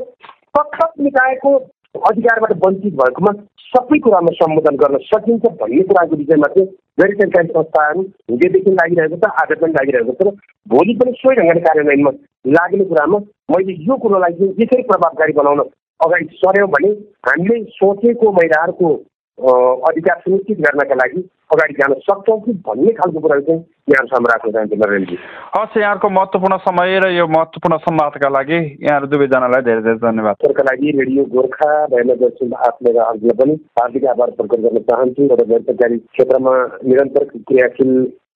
[0.54, 1.54] प्रत्येक निकायको
[2.02, 3.32] अधिकारबाट वञ्चित भएकोमा
[3.66, 9.30] सबै कुरामा सम्बोधन गर्न सकिन्छ भन्ने कुराको विषयमा चाहिँ गैर सरकारी संस्थाहरू हिजोदेखि लागिरहेको छ
[9.42, 10.32] आज पनि लागिरहेको छ र
[10.66, 12.12] भोलि पनि सोही ढङ्गले कार्यान्वयनमा
[12.52, 15.62] लाग्ने कुरामा मैले यो कुरोलाई चाहिँ यसरी प्रभावकारी बनाउन
[16.00, 16.90] अगाडि सर्यौँ भने
[17.28, 18.90] हामीले सोचेको महिलाहरूको
[19.38, 21.20] अधिकार सुनिश्चित गर्नका लागि
[21.50, 23.60] अगाडि जान सक्छौँ कि भन्ने खालको कुरा चाहिँ
[23.90, 25.18] यहाँहरूसम्म राख्न चाहन्छु नरेन्द्रजी
[25.56, 30.62] हस् यहाँहरूको महत्त्वपूर्ण समय र यो महत्त्वपूर्ण संवादका लागि यहाँहरू दुवैजनालाई धेरै धेरै धन्यवाद। त्यसका
[30.62, 35.98] लागि रेडियो गोर्खा भएन आफ्नै हजुरलाई पनि हार्दिक आभार प्रकट गर्न चाहन्छु र गैर सरकारी
[35.98, 37.92] क्षेत्रमा निरन्तर क्रियाशील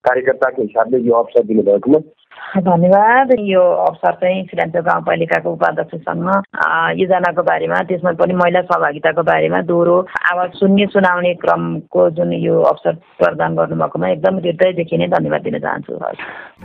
[0.06, 1.98] कार्यकर्ताको हिसाबले यो अवसर दिनुभएकोमा
[2.52, 6.28] धन्यवाद। यो अवसर चाहिँ सिलाञ्चोक गाउँपालिकाको उपाध्यक्षसँग
[7.00, 9.96] योजनाको बारेमा त्यसमा पनि महिला सहभागिताको बारेमा दोहोरो
[10.32, 15.92] आवाज सुन्ने सुनाउने क्रमको जुन यो अवसर प्रदान गर्नुभएकोमा एकदम हृदयदेखि नै धन्यवाद दिन चाहन्छु।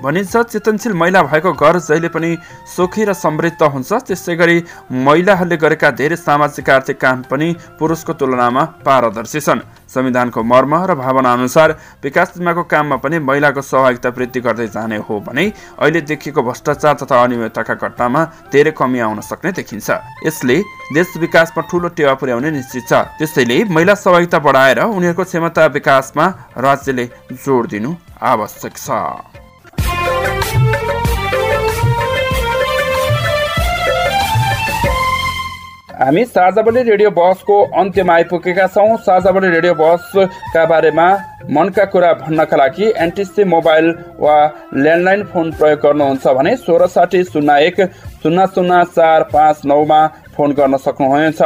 [0.03, 2.35] भनिन्छ चेतनशील महिला भएको घर जहिले पनि
[2.75, 4.57] सुखी र समृद्ध हुन्छ। त्यसै गरी
[4.91, 7.47] महिलाहरूले गरेका धेरै सामाजिक आर्थिक काम पनि
[7.79, 11.71] पुरुषको तुलनामा पारदर्शी छन्। संविधानको मर्म र भावना अनुसार
[12.03, 15.45] विकास सीमाको काममा पनि महिलाको सहभागिता वृद्धि गर्दै जाने हो भने
[15.79, 19.89] अहिले देखिएको भ्रष्टाचार तथा अनियमितताका घटनामा धेरै कमी आउन सक्ने देखिन्छ।
[20.25, 20.57] यसले
[20.93, 26.25] देश विकासमा ठूलो टेवा पुर्याउने निश्चित छ। त्यसैले महिला सहभागिता बढाएर उनीहरूको क्षमता विकासमा
[26.57, 27.91] राज्यले जोड दिनु
[28.21, 29.46] आवश्यक छ।
[35.97, 41.05] हामी साझाबली रेडियो बसको अन्त्यमा आइपुगेका छौँ। साझाबली रेडियो बसका बारेमा
[41.49, 43.87] मनका कुरा भन्नका लागि एनटिसी मोबाइल
[44.19, 44.35] वा
[44.75, 47.81] ल्यान्डलाइन फोन प्रयोग गर्नुहुन्छ भने सोह्र साठी शून्य एक
[48.23, 50.01] शून्य शून्य चार पाँच नौमा
[50.37, 51.41] फोन गर्न सक्नुहुनेछ।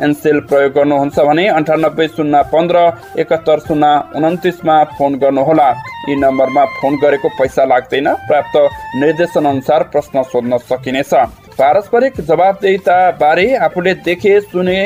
[0.00, 2.88] एनसेल प्रयोग गर्नुहुन्छ भने अन्ठानब्बे शून्य पन्ध्र
[3.20, 5.68] एकात्तर शून्य उन्तिसमा फोन गर्नुहोला।
[6.08, 8.56] यी नम्बरमा फोन गरेको पैसा लाग्दैन। प्राप्त
[8.96, 11.14] निर्देशन अनुसार प्रश्न सोध्न सकिनेछ।
[11.60, 14.76] पारस्परिक जवाबदेता बारे आफूले देखे सुने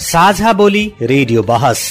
[0.04, 1.82] साझा बोली रेडियो बहस।